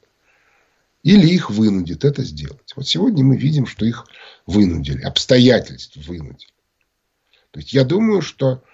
Или 1.02 1.26
их 1.28 1.50
вынудит 1.50 2.04
это 2.04 2.22
сделать. 2.24 2.72
Вот 2.76 2.86
сегодня 2.86 3.24
мы 3.24 3.36
видим, 3.36 3.66
что 3.66 3.84
их 3.84 4.06
вынудили, 4.46 5.02
обстоятельств 5.02 5.96
вынудили. 5.96 6.50
То 7.50 7.60
есть 7.60 7.72
я 7.72 7.84
думаю, 7.84 8.22
что 8.22 8.64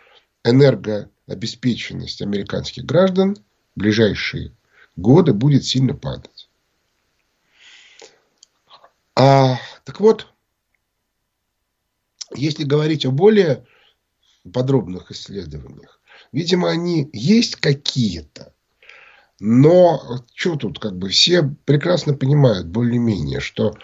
энергообеспеченность 0.45 2.23
американских 2.23 2.85
граждан 2.85 3.37
в 3.75 3.81
ближайшие 3.81 4.53
годы 4.97 5.33
будет 5.33 5.65
сильно 5.65 5.95
падать. 5.95 6.49
А, 9.17 9.59
так 9.85 10.01
вот, 10.01 10.29
если 12.35 12.65
говорить 12.65 13.05
о 13.05 13.11
более 13.11 13.67
подробных 14.53 15.11
исследованиях, 15.11 16.01
видимо, 16.33 16.71
они 16.71 17.09
есть 17.13 17.57
какие-то. 17.57 18.53
Но 19.39 20.23
что 20.35 20.57
тут, 20.57 20.79
как 20.79 20.97
бы 20.97 21.09
все 21.09 21.43
прекрасно 21.65 22.15
понимают 22.15 22.67
более-менее, 22.67 23.41
что 23.41 23.75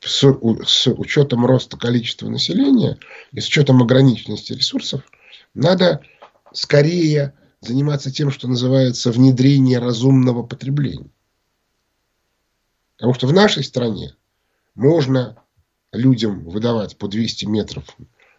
с, 0.00 0.22
с 0.66 0.86
учетом 0.88 1.46
роста 1.46 1.76
количества 1.76 2.28
населения 2.28 2.98
и 3.32 3.40
с 3.40 3.46
учетом 3.46 3.82
ограниченности 3.82 4.52
ресурсов 4.52 5.02
надо 5.54 6.02
скорее 6.52 7.34
заниматься 7.60 8.10
тем, 8.10 8.30
что 8.30 8.48
называется 8.48 9.10
внедрение 9.10 9.78
разумного 9.78 10.42
потребления. 10.42 11.10
Потому 12.96 13.14
что 13.14 13.26
в 13.26 13.32
нашей 13.32 13.64
стране 13.64 14.14
можно 14.74 15.42
людям 15.92 16.44
выдавать 16.44 16.96
по 16.96 17.08
200 17.08 17.46
метров 17.46 17.84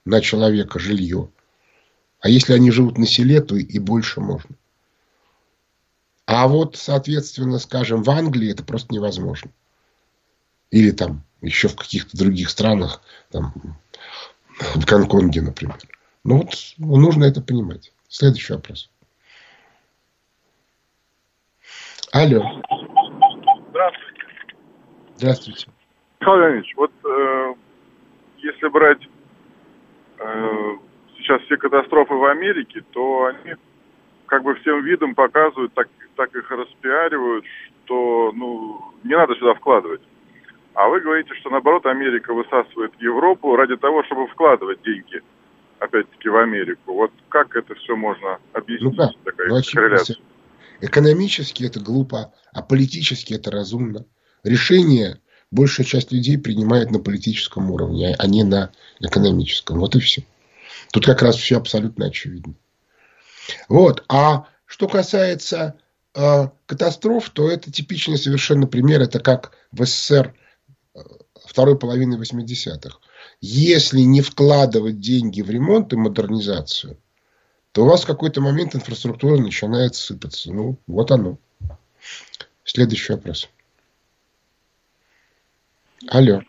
на 0.06 0.22
человека 0.22 0.80
жилье. 0.80 1.30
А 2.20 2.30
если 2.30 2.54
они 2.54 2.72
живут 2.72 2.98
на 2.98 3.08
селе, 3.08 3.42
то 3.42 3.56
и 3.56 3.80
больше 3.80 4.22
можно. 4.22 4.56
А 6.26 6.48
вот, 6.48 6.78
соответственно, 6.78 7.60
скажем, 7.60 8.04
в 8.04 8.10
Англии 8.10 8.52
это 8.52 8.64
просто 8.64 8.94
невозможно. 8.94 9.52
Или 10.70 10.92
там 10.92 11.24
еще 11.42 11.68
в 11.68 11.76
каких-то 11.76 12.18
других 12.18 12.50
странах, 12.50 13.02
там, 13.32 13.54
в 14.76 14.86
Гонконге, 14.86 15.42
например. 15.42 15.78
Ну 16.24 16.38
вот 16.38 16.56
нужно 16.78 17.26
это 17.26 17.42
понимать. 17.42 17.92
Следующий 18.08 18.54
вопрос. 18.54 18.90
Алло. 22.12 22.44
Здравствуйте. 23.70 24.22
Здравствуйте. 25.18 25.68
Михаил 26.22 26.40
Леонидович, 26.40 26.74
вот 26.78 26.92
э, 27.04 27.54
если 28.38 28.68
брать 28.68 29.02
э, 30.20 30.78
сейчас 31.18 31.42
все 31.42 31.58
катастрофы 31.58 32.14
в 32.14 32.26
Америке, 32.26 32.84
то 32.92 33.26
они 33.26 33.56
как 34.28 34.44
бы 34.44 34.54
всем 34.56 34.84
видом 34.84 35.16
показывают, 35.16 35.74
так, 35.74 35.90
так 36.16 36.34
их 36.36 36.50
распиаривают, 36.52 37.44
что 37.84 38.32
ну, 38.36 38.94
не 39.04 39.16
надо 39.16 39.34
сюда 39.36 39.56
вкладывать. 39.56 40.02
А 40.76 40.88
вы 40.90 41.02
говорите, 41.02 41.34
что 41.40 41.50
наоборот 41.50 41.88
Америка 41.88 42.34
высасывает 42.34 42.94
Европу 43.00 43.56
ради 43.56 43.76
того, 43.76 44.04
чтобы 44.04 44.28
вкладывать 44.28 44.82
деньги, 44.84 45.22
опять-таки, 45.80 46.30
в 46.30 46.38
Америку. 46.38 46.94
Вот 46.94 47.12
как 47.30 47.56
это 47.56 47.74
все 47.76 47.96
можно 47.96 48.40
объяснить? 48.54 48.96
Ну 48.96 48.96
как? 48.96 49.12
Такая 49.26 49.50
Ну, 49.50 49.56
очевидно, 49.56 49.82
корреляция. 49.82 50.18
Экономически 50.82 51.64
это 51.64 51.80
глупо, 51.80 52.32
а 52.54 52.62
политически 52.62 53.34
это 53.34 53.50
разумно. 53.50 54.06
Решение 54.44 55.20
большая 55.52 55.86
часть 55.86 56.12
людей 56.12 56.38
принимает 56.38 56.92
на 56.92 57.00
политическом 57.00 57.72
уровне, 57.72 58.16
а 58.18 58.28
не 58.28 58.44
на 58.44 58.72
экономическом. 59.00 59.80
Вот 59.80 59.96
и 59.96 60.00
все. 60.00 60.24
Тут 60.92 61.06
как 61.06 61.22
раз 61.22 61.36
все 61.36 61.58
абсолютно 61.58 62.06
очевидно. 62.08 62.56
Вот. 63.68 64.04
А 64.08 64.48
что 64.66 64.88
касается 64.88 65.76
э, 66.16 66.48
катастроф, 66.66 67.30
то 67.30 67.50
это 67.50 67.72
типичный 67.72 68.18
совершенно 68.18 68.68
пример. 68.68 69.02
Это 69.02 69.20
как 69.20 69.52
в 69.72 69.86
СССР 69.86 70.34
э, 70.96 71.00
второй 71.46 71.78
половины 71.78 72.16
80-х. 72.16 72.98
Если 73.42 74.02
не 74.02 74.22
вкладывать 74.22 75.00
деньги 75.00 75.42
в 75.42 75.50
ремонт 75.50 75.94
и 75.94 75.98
модернизацию, 75.98 76.98
то 77.72 77.84
у 77.84 77.88
вас 77.88 78.04
в 78.04 78.08
какой-то 78.08 78.42
момент 78.42 78.76
инфраструктура 78.76 79.38
начинает 79.38 79.96
сыпаться. 79.96 80.52
Ну, 80.52 80.78
вот 80.88 81.12
оно. 81.12 81.38
Следующий 82.64 83.14
вопрос. 83.14 83.50
Алло. 86.10 86.42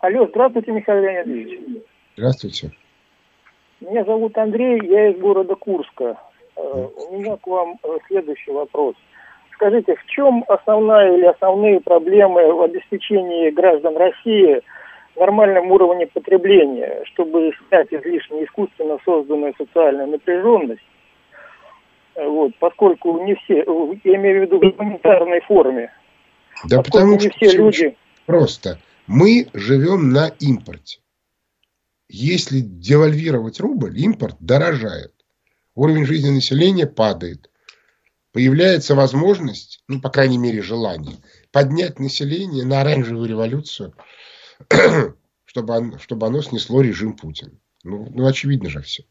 Алло, 0.00 0.26
здравствуйте, 0.28 0.72
Михаил 0.72 1.02
Леонидович. 1.02 1.82
Здравствуйте. 2.16 2.70
Меня 3.80 4.04
зовут 4.04 4.36
Андрей, 4.38 4.80
я 4.84 5.10
из 5.10 5.18
города 5.18 5.54
Курска. 5.54 6.16
Э, 6.56 6.60
У 7.10 7.18
меня 7.18 7.36
к 7.36 7.46
вам 7.46 7.78
э, 7.82 7.88
следующий 8.08 8.50
вопрос. 8.50 8.94
Скажите, 9.54 9.94
в 9.94 10.06
чем 10.06 10.44
основная 10.48 11.16
или 11.16 11.24
основные 11.24 11.80
проблемы 11.80 12.52
в 12.52 12.62
обеспечении 12.62 13.50
граждан 13.50 13.96
России 13.96 14.60
нормальным 15.16 15.70
уровнем 15.72 16.08
потребления, 16.12 17.02
чтобы 17.04 17.52
снять 17.68 17.88
излишне 17.90 18.44
искусственно 18.44 18.98
созданную 19.04 19.54
социальную 19.56 20.08
напряженность? 20.08 20.82
Э, 22.14 22.26
Вот, 22.26 22.52
поскольку 22.58 23.18
не 23.24 23.34
все, 23.34 23.64
я 24.04 24.16
имею 24.16 24.40
в 24.40 24.42
виду 24.42 24.58
в 24.58 24.76
гуманитарной 24.76 25.40
форме, 25.40 25.90
Да 26.68 26.78
поскольку 26.78 26.98
потому 26.98 27.12
не 27.12 27.18
что 27.20 27.30
все 27.30 27.46
очень 27.46 27.58
люди... 27.58 27.96
просто. 28.26 28.80
Мы 29.06 29.48
живем 29.54 30.10
на 30.10 30.28
импорте. 30.28 31.00
Если 32.08 32.60
девальвировать 32.60 33.60
рубль, 33.60 33.98
импорт 33.98 34.36
дорожает. 34.40 35.12
Уровень 35.74 36.06
жизни 36.06 36.30
населения 36.30 36.86
падает. 36.86 37.50
Появляется 38.32 38.94
возможность, 38.94 39.82
ну, 39.88 40.00
по 40.00 40.10
крайней 40.10 40.38
мере, 40.38 40.62
желание, 40.62 41.16
поднять 41.52 41.98
население 41.98 42.64
на 42.64 42.82
оранжевую 42.82 43.28
революцию, 43.28 43.94
чтобы, 45.44 45.74
он- 45.74 45.98
чтобы 45.98 46.26
оно 46.26 46.42
снесло 46.42 46.82
режим 46.82 47.16
Путина. 47.16 47.52
Ну, 47.82 48.10
ну, 48.14 48.26
очевидно 48.26 48.68
же 48.68 48.82
все. 48.82 49.04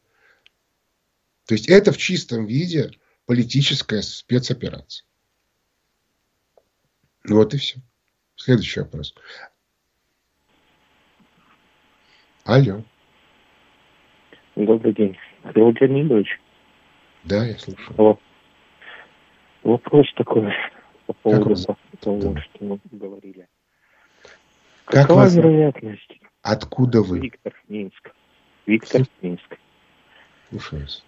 То 1.46 1.54
есть 1.54 1.68
это 1.70 1.92
в 1.92 1.98
чистом 1.98 2.46
виде 2.46 2.92
политическая 3.26 4.02
спецоперация. 4.02 5.06
Ну 7.24 7.38
вот 7.38 7.54
и 7.54 7.58
все. 7.58 7.80
Следующий 8.36 8.82
вопрос. 8.82 9.14
Алло. 12.44 12.84
Добрый 14.56 14.94
день. 14.94 15.18
Георгий 15.54 15.86
Леонидович, 15.86 16.40
Да, 17.24 17.46
я 17.46 17.58
слушаю. 17.58 17.96
Алло. 17.98 18.20
вопрос 19.64 20.08
такой 20.16 20.52
по 21.08 21.14
поводу 21.14 21.56
того, 22.00 22.34
Да. 22.34 22.42
что 22.42 22.64
мы 22.66 22.80
говорили. 22.92 23.48
Как 24.86 25.04
Какова 25.08 25.22
вас 25.22 25.36
вероятность? 25.36 26.20
Откуда 26.42 27.02
вы? 27.02 27.20
Виктор 27.20 27.54
Минск. 27.68 28.12
Виктор 28.66 29.02
Минск. 29.22 29.58
Слушаю 30.50 30.82
вас. 30.84 31.04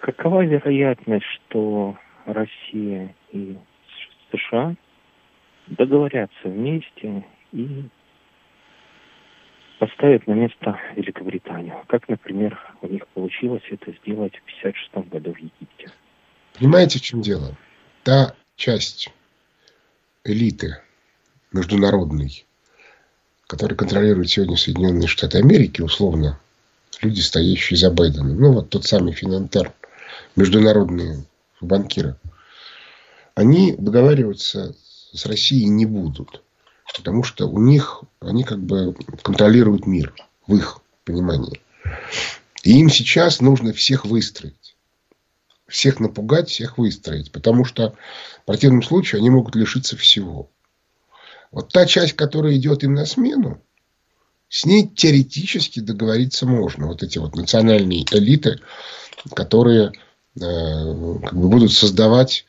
Какова 0.00 0.44
вероятность, 0.44 1.26
что 1.26 1.96
Россия 2.26 3.14
и 3.32 3.58
США 4.32 4.76
договорятся 5.70 6.48
вместе 6.48 7.24
и 7.52 7.84
поставят 9.78 10.26
на 10.26 10.32
место 10.32 10.78
Великобританию. 10.96 11.74
Как, 11.86 12.08
например, 12.08 12.58
у 12.82 12.88
них 12.88 13.06
получилось 13.08 13.62
это 13.70 13.92
сделать 14.02 14.34
в 14.34 14.62
1956 14.62 15.10
году 15.10 15.32
в 15.32 15.38
Египте. 15.38 15.90
Понимаете, 16.58 16.98
в 16.98 17.02
чем 17.02 17.22
дело? 17.22 17.56
Та 18.02 18.34
часть 18.56 19.10
элиты 20.24 20.76
международной, 21.52 22.44
которая 23.46 23.76
контролирует 23.76 24.28
сегодня 24.28 24.56
Соединенные 24.56 25.08
Штаты 25.08 25.38
Америки, 25.38 25.80
условно, 25.80 26.38
люди, 27.00 27.20
стоящие 27.20 27.78
за 27.78 27.90
Байденом. 27.90 28.38
Ну, 28.38 28.52
вот 28.52 28.70
тот 28.70 28.84
самый 28.84 29.12
Финантер, 29.12 29.72
международные 30.36 31.24
банкиры. 31.60 32.16
Они 33.34 33.74
договариваться 33.78 34.74
с 35.12 35.26
Россией 35.26 35.68
не 35.68 35.86
будут. 35.86 36.42
Потому 36.96 37.22
что 37.22 37.48
у 37.48 37.60
них, 37.60 38.02
они 38.20 38.44
как 38.44 38.60
бы 38.60 38.94
контролируют 39.22 39.86
мир 39.86 40.14
в 40.46 40.56
их 40.56 40.80
понимании. 41.04 41.60
И 42.62 42.78
им 42.78 42.90
сейчас 42.90 43.40
нужно 43.40 43.72
всех 43.72 44.04
выстроить. 44.04 44.76
Всех 45.66 46.00
напугать, 46.00 46.48
всех 46.48 46.78
выстроить. 46.78 47.30
Потому 47.30 47.64
что 47.64 47.94
в 48.42 48.46
противном 48.46 48.82
случае 48.82 49.20
они 49.20 49.30
могут 49.30 49.54
лишиться 49.54 49.96
всего. 49.96 50.50
Вот 51.52 51.72
та 51.72 51.86
часть, 51.86 52.14
которая 52.14 52.56
идет 52.56 52.82
им 52.84 52.94
на 52.94 53.06
смену, 53.06 53.60
с 54.48 54.64
ней 54.64 54.88
теоретически 54.88 55.80
договориться 55.80 56.44
можно. 56.44 56.88
Вот 56.88 57.02
эти 57.02 57.18
вот 57.18 57.36
национальные 57.36 58.04
элиты, 58.10 58.60
которые 59.34 59.90
э, 59.90 59.92
как 60.40 61.34
бы 61.34 61.48
будут 61.48 61.72
создавать 61.72 62.44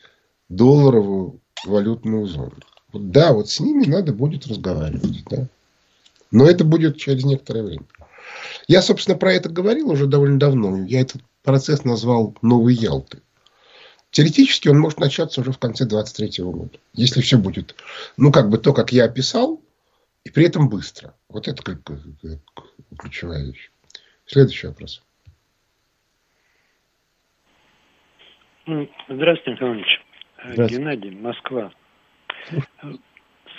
долларовую 0.48 1.40
валютную 1.64 2.26
зону. 2.26 2.52
Вот, 2.92 3.10
да, 3.10 3.32
вот 3.32 3.48
с 3.48 3.60
ними 3.60 3.86
надо 3.86 4.12
будет 4.12 4.46
разговаривать. 4.46 5.24
Да? 5.30 5.46
Но 6.30 6.48
это 6.48 6.64
будет 6.64 6.98
через 6.98 7.24
некоторое 7.24 7.62
время. 7.62 7.84
Я, 8.68 8.82
собственно, 8.82 9.16
про 9.16 9.32
это 9.32 9.48
говорил 9.48 9.90
уже 9.90 10.06
довольно 10.06 10.38
давно. 10.38 10.84
Я 10.84 11.00
этот 11.00 11.22
процесс 11.42 11.84
назвал 11.84 12.36
«Новой 12.42 12.74
Ялты». 12.74 13.20
Теоретически 14.10 14.68
он 14.68 14.78
может 14.78 15.00
начаться 15.00 15.40
уже 15.40 15.52
в 15.52 15.58
конце 15.58 15.86
23 15.86 16.44
года. 16.44 16.78
Если 16.92 17.22
все 17.22 17.38
будет, 17.38 17.74
ну, 18.18 18.30
как 18.30 18.50
бы 18.50 18.58
то, 18.58 18.74
как 18.74 18.92
я 18.92 19.04
описал, 19.04 19.62
и 20.24 20.30
при 20.30 20.44
этом 20.44 20.68
быстро. 20.68 21.14
Вот 21.28 21.48
это 21.48 21.62
как, 21.62 21.82
как, 21.82 21.98
ключевая 22.98 23.44
вещь. 23.44 23.70
Следующий 24.26 24.66
вопрос. 24.66 25.02
Здравствуйте, 28.66 29.50
Михаил 29.50 29.72
Иванович. 29.72 30.01
Геннадий, 30.44 31.10
Москва. 31.10 31.70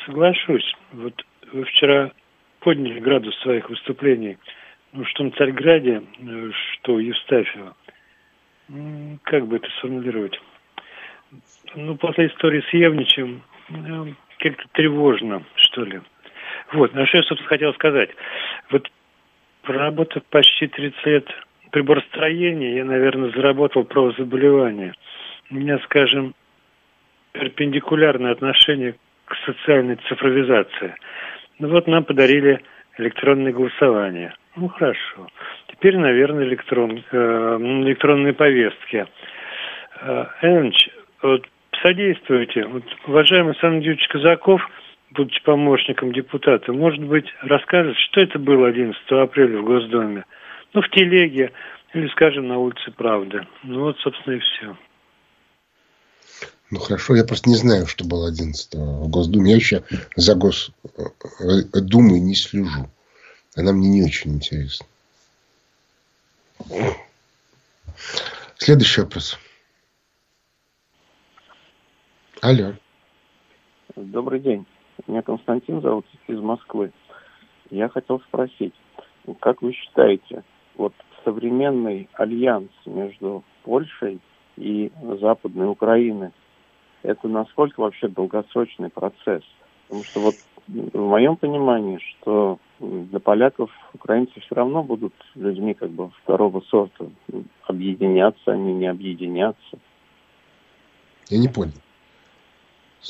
Соглашусь. 0.06 0.76
Вот 0.92 1.14
вы 1.52 1.64
вчера 1.66 2.12
подняли 2.60 3.00
градус 3.00 3.38
своих 3.40 3.70
выступлений, 3.70 4.38
ну, 4.92 5.06
что 5.06 5.24
на 5.24 5.32
Царьграде, 5.32 6.04
э, 6.20 6.52
что 6.74 7.00
Евстафьева. 7.00 7.76
Как 9.24 9.48
бы 9.48 9.58
это 9.58 9.70
сформулировать? 9.78 10.40
Ну, 11.76 11.96
после 11.98 12.28
истории 12.28 12.64
с 12.70 12.74
Евничем 12.74 13.42
э, 13.70 14.14
как-то 14.40 14.64
тревожно, 14.74 15.44
что 15.56 15.84
ли. 15.84 16.02
Вот, 16.72 16.94
на 16.94 17.06
что 17.06 17.18
я, 17.18 17.24
собственно, 17.24 17.50
хотел 17.50 17.74
сказать. 17.74 18.10
Вот 18.72 18.90
проработав 19.64 20.24
почти 20.26 20.68
30 20.68 21.06
лет 21.06 21.28
приборостроения, 21.72 22.76
я, 22.76 22.86
наверное, 22.86 23.32
заработал 23.32 23.84
правозаболевание. 23.84 24.94
У 25.50 25.56
меня, 25.56 25.80
скажем, 25.80 26.36
перпендикулярное 27.34 28.32
отношение 28.32 28.96
к 29.26 29.36
социальной 29.46 29.98
цифровизации. 30.08 30.96
Ну 31.60 31.70
вот 31.70 31.88
нам 31.88 32.04
подарили 32.04 32.62
электронное 32.98 33.52
голосование. 33.52 34.34
Ну 34.56 34.68
хорошо. 34.70 35.28
Теперь, 35.68 35.98
наверное, 35.98 36.46
электрон, 36.46 37.04
э, 37.12 37.58
электронные 37.60 38.34
повестки. 38.34 39.06
Э, 40.02 40.26
Эвич, 40.42 40.90
вот 41.22 41.46
содействуйте. 41.82 42.66
Вот, 42.66 42.84
уважаемый 43.08 43.52
Александр 43.52 43.80
Юрьевич 43.80 44.08
Казаков, 44.08 44.62
будучи 45.12 45.42
помощником 45.44 46.12
депутата, 46.14 46.72
может 46.72 47.04
быть, 47.04 47.26
расскажет, 47.42 47.98
что 47.98 48.22
это 48.22 48.38
было 48.40 48.68
11 48.68 49.00
апреля 49.12 49.60
в 49.60 49.66
Госдуме. 49.66 50.26
Ну, 50.74 50.82
в 50.82 50.90
телеге 50.90 51.52
или, 51.94 52.08
скажем, 52.10 52.48
на 52.48 52.58
улице 52.58 52.92
Правды. 52.92 53.46
Ну 53.64 53.82
вот, 53.82 53.98
собственно, 54.00 54.36
и 54.36 54.40
все. 54.40 54.76
Ну 56.74 56.80
хорошо, 56.80 57.16
я 57.16 57.24
просто 57.24 57.52
не 57.52 57.56
знаю, 57.56 57.86
что 57.86 58.04
было 58.04 58.30
11 58.30 58.74
в 58.74 59.08
Госдуме. 59.08 59.52
Я 59.52 59.58
еще 59.58 59.84
за 60.16 60.34
Госдумой 60.34 62.20
не 62.20 62.34
слежу. 62.34 62.90
Она 63.56 63.74
мне 63.74 63.90
не 63.90 64.04
очень 64.04 64.34
интересна. 64.34 64.88
Следующий 68.58 69.02
вопрос. 69.02 69.38
Алло. 72.42 72.74
Добрый 73.96 74.40
день. 74.40 74.66
Меня 75.06 75.22
Константин 75.22 75.80
зовут 75.80 76.08
из 76.28 76.40
Москвы. 76.40 76.92
Я 77.70 77.88
хотел 77.88 78.20
спросить, 78.22 78.74
как 79.42 79.62
вы 79.62 79.74
считаете, 79.74 80.44
вот 80.76 80.94
современный 81.24 82.10
альянс 82.14 82.72
между 82.88 83.44
Польшей 83.62 84.20
и 84.58 84.92
Западной 85.22 85.70
Украиной 85.70 86.32
это 87.04 87.28
насколько 87.28 87.82
вообще 87.82 88.08
долгосрочный 88.08 88.90
процесс. 88.90 89.44
Потому 89.88 90.04
что 90.04 90.20
вот 90.22 90.36
в 90.68 90.98
моем 90.98 91.36
понимании, 91.36 92.00
что 92.00 92.58
для 92.80 93.20
поляков 93.20 93.70
украинцы 93.94 94.40
все 94.40 94.56
равно 94.56 94.82
будут 94.84 95.14
людьми 95.36 95.74
как 95.74 95.92
бы 95.92 96.10
второго 96.24 96.62
сорта. 96.62 97.10
Объединяться 97.68 98.54
они 98.54 98.74
не 98.74 98.88
объединятся. 98.88 99.78
Я 101.30 101.38
не 101.38 101.48
понял. 101.48 101.74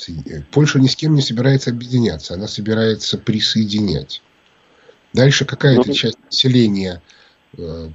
Э, 0.08 0.40
Польша 0.50 0.80
ни 0.80 0.88
с 0.88 0.96
кем 0.96 1.14
не 1.14 1.22
собирается 1.22 1.70
объединяться, 1.70 2.34
она 2.34 2.48
собирается 2.48 3.18
присоединять. 3.18 4.22
Дальше 5.12 5.44
какая-то 5.44 5.88
ну, 5.88 5.94
часть 5.94 6.18
населения 6.24 7.00
э, 7.56 7.88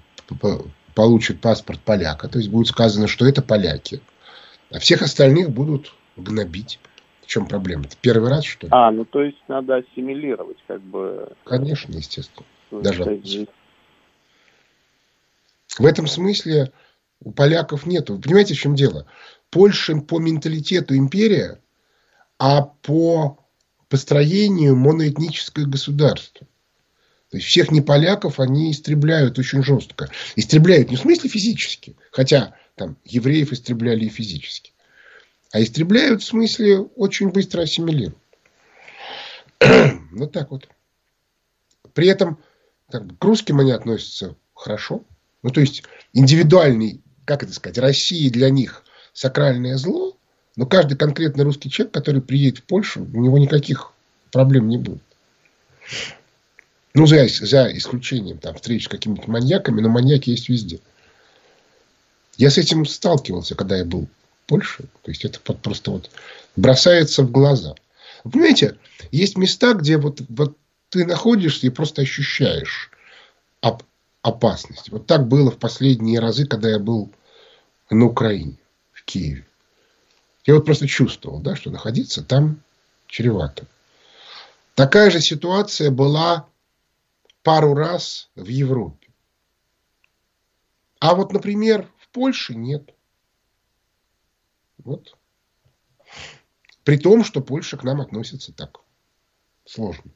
получит 0.95 1.41
паспорт 1.41 1.81
поляка, 1.81 2.29
то 2.29 2.37
есть 2.39 2.49
будет 2.49 2.67
сказано, 2.67 3.07
что 3.07 3.25
это 3.25 3.41
поляки. 3.41 4.01
А 4.71 4.79
всех 4.79 5.01
остальных 5.01 5.49
будут 5.49 5.93
гнобить. 6.15 6.79
В 7.21 7.27
чем 7.27 7.47
проблема? 7.47 7.85
Это 7.85 7.95
первый 8.01 8.29
раз, 8.29 8.45
что 8.45 8.67
ли? 8.67 8.71
А, 8.73 8.91
ну 8.91 9.05
то 9.05 9.21
есть 9.21 9.37
надо 9.47 9.77
ассимилировать, 9.77 10.57
как 10.67 10.81
бы. 10.81 11.31
Конечно, 11.43 11.93
естественно. 11.93 12.45
Даже 12.71 13.03
в 15.77 15.85
этом 15.85 16.07
смысле 16.07 16.71
у 17.21 17.31
поляков 17.31 17.85
нет. 17.85 18.09
Вы 18.09 18.19
понимаете, 18.19 18.53
в 18.53 18.59
чем 18.59 18.75
дело? 18.75 19.05
Польша 19.49 19.95
по 19.95 20.19
менталитету 20.19 20.95
империя, 20.95 21.59
а 22.37 22.61
по 22.61 23.39
построению 23.87 24.75
моноэтническое 24.75 25.65
государство. 25.65 26.47
То 27.31 27.37
есть 27.37 27.47
всех 27.47 27.71
неполяков 27.71 28.39
они 28.39 28.71
истребляют 28.71 29.37
очень 29.37 29.63
жестко. 29.63 30.09
Истребляют 30.35 30.89
не 30.89 30.95
в 30.95 31.01
смысле 31.01 31.29
физически, 31.29 31.95
хотя 32.11 32.55
там 32.79 32.95
евреев 33.03 33.51
истребляли 33.51 34.05
и 34.05 34.09
физически. 34.09 34.71
А 35.51 35.61
истребляют 35.61 36.21
в 36.21 36.25
смысле 36.25 36.79
очень 36.79 37.29
быстро 37.29 37.63
ассимилируют. 37.63 38.17
вот 40.11 40.31
так 40.31 40.49
вот. 40.49 40.69
При 41.93 42.07
этом 42.07 42.39
как 42.89 43.03
к 43.19 43.23
русским 43.23 43.59
они 43.59 43.71
относятся 43.71 44.35
хорошо. 44.53 45.03
Ну, 45.43 45.49
то 45.49 45.59
есть, 45.59 45.83
индивидуальный, 46.13 47.01
как 47.25 47.43
это 47.43 47.53
сказать, 47.53 47.77
Россия 47.77 48.31
для 48.31 48.49
них 48.49 48.83
сакральное 49.11 49.75
зло, 49.75 50.17
но 50.55 50.65
каждый 50.65 50.97
конкретно 50.97 51.43
русский 51.43 51.69
человек, 51.69 51.93
который 51.93 52.21
приедет 52.21 52.59
в 52.59 52.63
Польшу, 52.63 53.03
у 53.03 53.21
него 53.21 53.37
никаких 53.37 53.91
проблем 54.31 54.69
не 54.69 54.77
будет. 54.77 55.03
Ну, 56.93 57.05
за, 57.05 57.27
за 57.27 57.75
исключением 57.77 58.37
там, 58.37 58.55
встреч 58.55 58.85
с 58.85 58.87
какими-то 58.87 59.29
маньяками, 59.29 59.81
но 59.81 59.89
маньяки 59.89 60.29
есть 60.29 60.47
везде. 60.47 60.79
Я 62.39 62.49
с 62.49 62.57
этим 62.57 62.85
сталкивался, 62.85 63.53
когда 63.53 63.75
я 63.75 63.83
был 63.83 64.05
в 64.05 64.47
Польше. 64.47 64.85
То 65.03 65.11
есть, 65.11 65.25
это 65.25 65.39
просто 65.41 65.91
вот 65.91 66.09
бросается 66.55 67.21
в 67.23 67.31
глаза. 67.31 67.75
Вы 68.23 68.31
понимаете, 68.31 68.77
есть 69.11 69.37
места, 69.37 69.73
где 69.73 69.97
вот, 69.97 70.21
вот 70.29 70.57
ты 70.87 71.05
находишься 71.05 71.67
и 71.67 71.69
просто 71.69 72.01
ощущаешь 72.01 72.91
оп- 73.61 73.83
опасность. 74.21 74.89
Вот 74.89 75.05
так 75.05 75.27
было 75.27 75.51
в 75.51 75.57
последние 75.57 76.21
разы, 76.21 76.45
когда 76.45 76.69
я 76.69 76.79
был 76.79 77.11
на 77.89 78.05
Украине, 78.05 78.57
в 78.93 79.03
Киеве. 79.03 79.45
Я 80.45 80.55
вот 80.55 80.65
просто 80.65 80.87
чувствовал, 80.87 81.41
да, 81.41 81.57
что 81.57 81.71
находиться 81.71 82.23
там 82.23 82.61
чревато. 83.07 83.65
Такая 84.75 85.11
же 85.11 85.19
ситуация 85.19 85.91
была 85.91 86.47
пару 87.43 87.73
раз 87.73 88.29
в 88.37 88.47
Европе. 88.47 89.09
А 90.99 91.15
вот, 91.15 91.33
например, 91.33 91.85
Польши 92.11 92.55
нет. 92.55 92.93
Вот. 94.83 95.17
При 96.83 96.97
том, 96.97 97.23
что 97.23 97.41
Польша 97.41 97.77
к 97.77 97.83
нам 97.83 98.01
относится 98.01 98.55
так. 98.55 98.79
Сложно. 99.65 100.11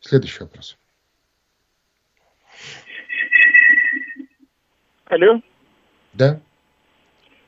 Следующий 0.00 0.44
вопрос. 0.44 0.78
Алло. 5.06 5.40
Да. 6.14 6.40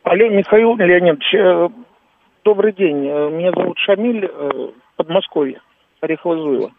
Алло, 0.02 0.28
Михаил 0.28 0.76
Леонидович, 0.76 1.34
э, 1.34 1.68
добрый 2.44 2.74
день. 2.74 3.06
Э, 3.06 3.30
меня 3.30 3.52
зовут 3.52 3.78
Шамиль, 3.78 4.28
э, 4.30 4.72
Подмосковье, 4.96 5.62
Орехово-Зуево. 6.02 6.72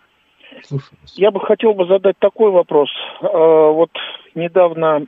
Я 1.16 1.32
бы 1.32 1.40
хотел 1.40 1.74
бы 1.74 1.88
задать 1.88 2.20
такой 2.20 2.52
вопрос. 2.52 2.90
Вот 3.20 3.90
недавно 4.36 5.08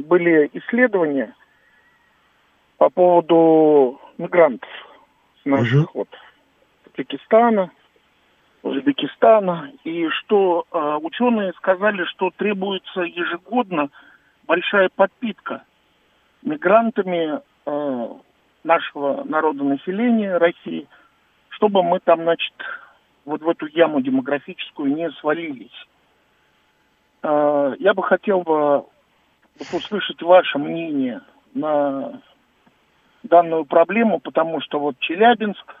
были 0.00 0.50
исследования 0.54 1.34
по 2.78 2.90
поводу 2.90 4.00
мигрантов 4.18 4.68
наших 5.44 5.90
угу. 5.90 6.00
вот 6.00 6.08
Пакистана, 6.96 7.70
Узбекистана, 8.62 9.70
и 9.84 10.08
что 10.08 10.66
ученые 11.02 11.52
сказали, 11.58 12.04
что 12.04 12.30
требуется 12.36 13.02
ежегодно 13.02 13.90
большая 14.46 14.88
подпитка 14.88 15.62
мигрантами 16.42 17.40
э, 17.66 18.08
нашего 18.64 19.24
народонаселения 19.24 20.38
России, 20.38 20.88
чтобы 21.50 21.82
мы 21.82 22.00
там, 22.00 22.22
значит, 22.22 22.54
вот 23.24 23.42
в 23.42 23.48
эту 23.48 23.66
яму 23.66 24.00
демографическую 24.00 24.94
не 24.94 25.10
свалились. 25.12 25.86
Э, 27.22 27.74
я 27.78 27.94
бы 27.94 28.02
хотел 28.02 28.42
бы 28.42 28.84
услышать 29.72 30.22
ваше 30.22 30.58
мнение 30.58 31.20
на 31.54 32.20
данную 33.22 33.64
проблему, 33.64 34.20
потому 34.20 34.60
что 34.60 34.78
вот 34.78 34.98
Челябинск, 34.98 35.74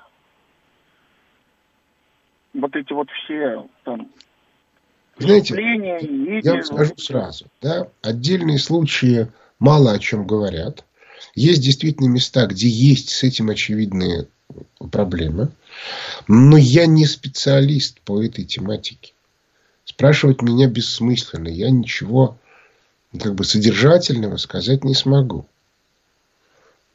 вот 2.54 2.74
эти 2.76 2.92
вот 2.92 3.08
все 3.10 3.66
там 3.84 4.08
знаете, 5.20 5.54
я 6.42 6.52
вам 6.52 6.64
скажу 6.64 6.94
сразу, 6.96 7.46
да, 7.60 7.88
отдельные 8.00 8.58
случаи 8.58 9.28
мало 9.58 9.92
о 9.92 9.98
чем 9.98 10.26
говорят. 10.26 10.84
Есть 11.34 11.62
действительно 11.62 12.08
места, 12.08 12.46
где 12.46 12.68
есть 12.68 13.10
с 13.10 13.22
этим 13.22 13.50
очевидные 13.50 14.28
проблемы. 14.90 15.50
Но 16.26 16.56
я 16.56 16.86
не 16.86 17.04
специалист 17.04 18.00
по 18.00 18.22
этой 18.22 18.44
тематике. 18.44 19.12
Спрашивать 19.84 20.42
меня 20.42 20.66
бессмысленно. 20.68 21.48
Я 21.48 21.70
ничего 21.70 22.38
как 23.18 23.34
бы 23.34 23.44
содержательного 23.44 24.36
сказать 24.36 24.84
не 24.84 24.94
смогу. 24.94 25.46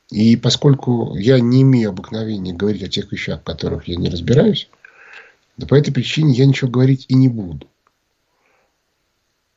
И 0.10 0.36
поскольку 0.36 1.16
я 1.18 1.40
не 1.40 1.64
имею 1.64 1.90
обыкновения 1.90 2.54
говорить 2.54 2.84
о 2.84 2.90
тех 2.90 3.12
вещах, 3.12 3.42
в 3.42 3.44
которых 3.44 3.88
я 3.88 3.96
не 3.96 4.10
разбираюсь, 4.10 4.70
да 5.58 5.66
по 5.68 5.76
этой 5.76 5.92
причине 5.92 6.34
я 6.34 6.46
ничего 6.46 6.70
говорить 6.70 7.06
и 7.08 7.16
не 7.16 7.28
буду. 7.28 7.68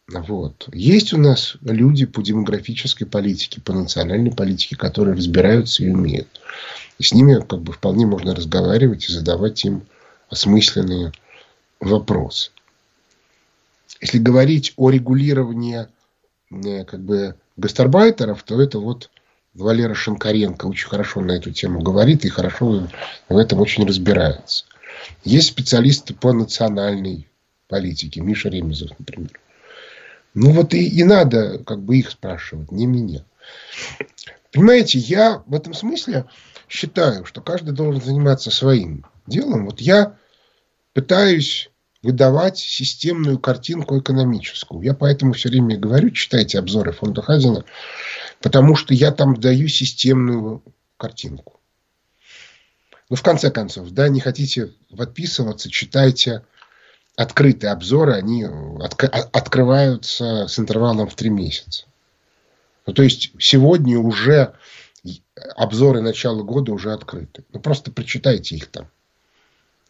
Вот. 0.08 0.68
Есть 0.72 1.12
у 1.12 1.18
нас 1.18 1.56
люди 1.60 2.06
по 2.06 2.22
демографической 2.22 3.06
политике, 3.06 3.60
по 3.60 3.74
национальной 3.74 4.32
политике, 4.32 4.74
которые 4.74 5.14
разбираются 5.14 5.84
и 5.84 5.90
умеют. 5.90 6.40
И 6.98 7.02
с 7.02 7.12
ними 7.12 7.40
как 7.46 7.60
бы 7.60 7.74
вполне 7.74 8.06
можно 8.06 8.34
разговаривать 8.34 9.08
и 9.08 9.12
задавать 9.12 9.62
им 9.66 9.82
осмысленные 10.30 11.12
вопросы. 11.78 12.50
Если 14.00 14.18
говорить 14.18 14.72
о 14.76 14.88
регулировании 14.88 15.88
как 16.50 17.00
бы 17.00 17.36
гастарбайтеров, 17.56 18.42
то 18.42 18.60
это 18.60 18.78
вот 18.78 19.10
Валера 19.54 19.94
Шинкаренко 19.94 20.66
очень 20.66 20.88
хорошо 20.88 21.20
на 21.20 21.32
эту 21.32 21.52
тему 21.52 21.80
говорит 21.80 22.24
и 22.24 22.28
хорошо 22.28 22.88
в 23.28 23.36
этом 23.36 23.60
очень 23.60 23.86
разбирается. 23.86 24.64
Есть 25.24 25.48
специалисты 25.48 26.14
по 26.14 26.32
национальной 26.32 27.28
политике, 27.66 28.20
Миша 28.20 28.48
Ремезов, 28.48 28.90
например. 28.98 29.38
Ну 30.34 30.52
вот 30.52 30.74
и, 30.74 30.86
и 30.86 31.04
надо 31.04 31.58
как 31.64 31.80
бы 31.80 31.98
их 31.98 32.10
спрашивать, 32.10 32.70
не 32.70 32.86
меня. 32.86 33.24
Понимаете, 34.52 34.98
я 34.98 35.42
в 35.46 35.54
этом 35.54 35.74
смысле 35.74 36.26
считаю, 36.68 37.24
что 37.24 37.40
каждый 37.40 37.74
должен 37.74 38.02
заниматься 38.02 38.50
своим 38.50 39.04
делом. 39.26 39.66
Вот 39.66 39.80
я 39.80 40.16
пытаюсь 40.94 41.70
выдавать 42.02 42.58
системную 42.58 43.38
картинку 43.38 43.98
экономическую. 43.98 44.82
Я 44.82 44.94
поэтому 44.94 45.32
все 45.32 45.48
время 45.48 45.76
говорю, 45.76 46.10
читайте 46.10 46.58
обзоры 46.58 46.92
фонда 46.92 47.22
Хазина, 47.22 47.64
потому 48.40 48.76
что 48.76 48.94
я 48.94 49.10
там 49.10 49.38
даю 49.38 49.68
системную 49.68 50.62
картинку. 50.96 51.60
Ну, 53.10 53.16
в 53.16 53.22
конце 53.22 53.50
концов, 53.50 53.90
да, 53.90 54.08
не 54.08 54.20
хотите 54.20 54.72
подписываться, 54.94 55.70
читайте 55.70 56.44
открытые 57.16 57.72
обзоры, 57.72 58.12
они 58.12 58.44
от, 58.44 59.02
открываются 59.02 60.46
с 60.46 60.58
интервалом 60.58 61.08
в 61.08 61.14
три 61.14 61.30
месяца. 61.30 61.86
Ну, 62.86 62.92
то 62.92 63.02
есть, 63.02 63.32
сегодня 63.38 63.98
уже 63.98 64.54
обзоры 65.56 66.00
начала 66.00 66.42
года 66.42 66.72
уже 66.72 66.92
открыты. 66.92 67.44
Ну, 67.52 67.60
просто 67.60 67.90
прочитайте 67.90 68.56
их 68.56 68.68
там. 68.68 68.88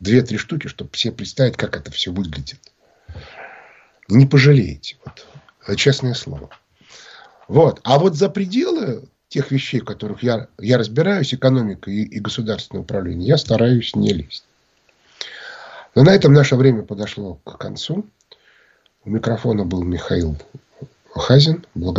Две-три 0.01 0.39
штуки, 0.39 0.69
чтобы 0.69 0.91
все 0.93 1.11
представить, 1.11 1.57
как 1.57 1.77
это 1.77 1.91
все 1.91 2.13
выглядит. 2.13 2.59
Не 4.09 4.27
пожалеете. 4.27 4.97
Вот. 5.05 5.77
Честное 5.77 6.15
слово. 6.15 6.51
Вот. 7.49 7.81
А 7.83 7.99
вот 7.99 8.15
за 8.15 8.29
пределы 8.29 9.05
тех 9.29 9.51
вещей, 9.51 9.81
в 9.81 9.85
которых 9.85 10.23
я, 10.23 10.49
я 10.59 10.79
разбираюсь, 10.79 11.35
экономика 11.35 11.91
и, 11.91 12.03
и 12.03 12.21
государственное 12.21 12.83
управление, 12.83 13.29
я 13.29 13.37
стараюсь 13.37 13.95
не 13.95 14.13
лезть. 14.13 14.45
Но 15.95 16.05
на 16.05 16.15
этом 16.15 16.33
наше 16.33 16.57
время 16.57 16.83
подошло 16.83 17.41
к 17.45 17.59
концу. 17.59 18.07
У 19.05 19.11
микрофона 19.11 19.65
был 19.65 19.83
Михаил 19.83 20.37
Хазин. 21.11 21.67
Благодарю. 21.75 21.97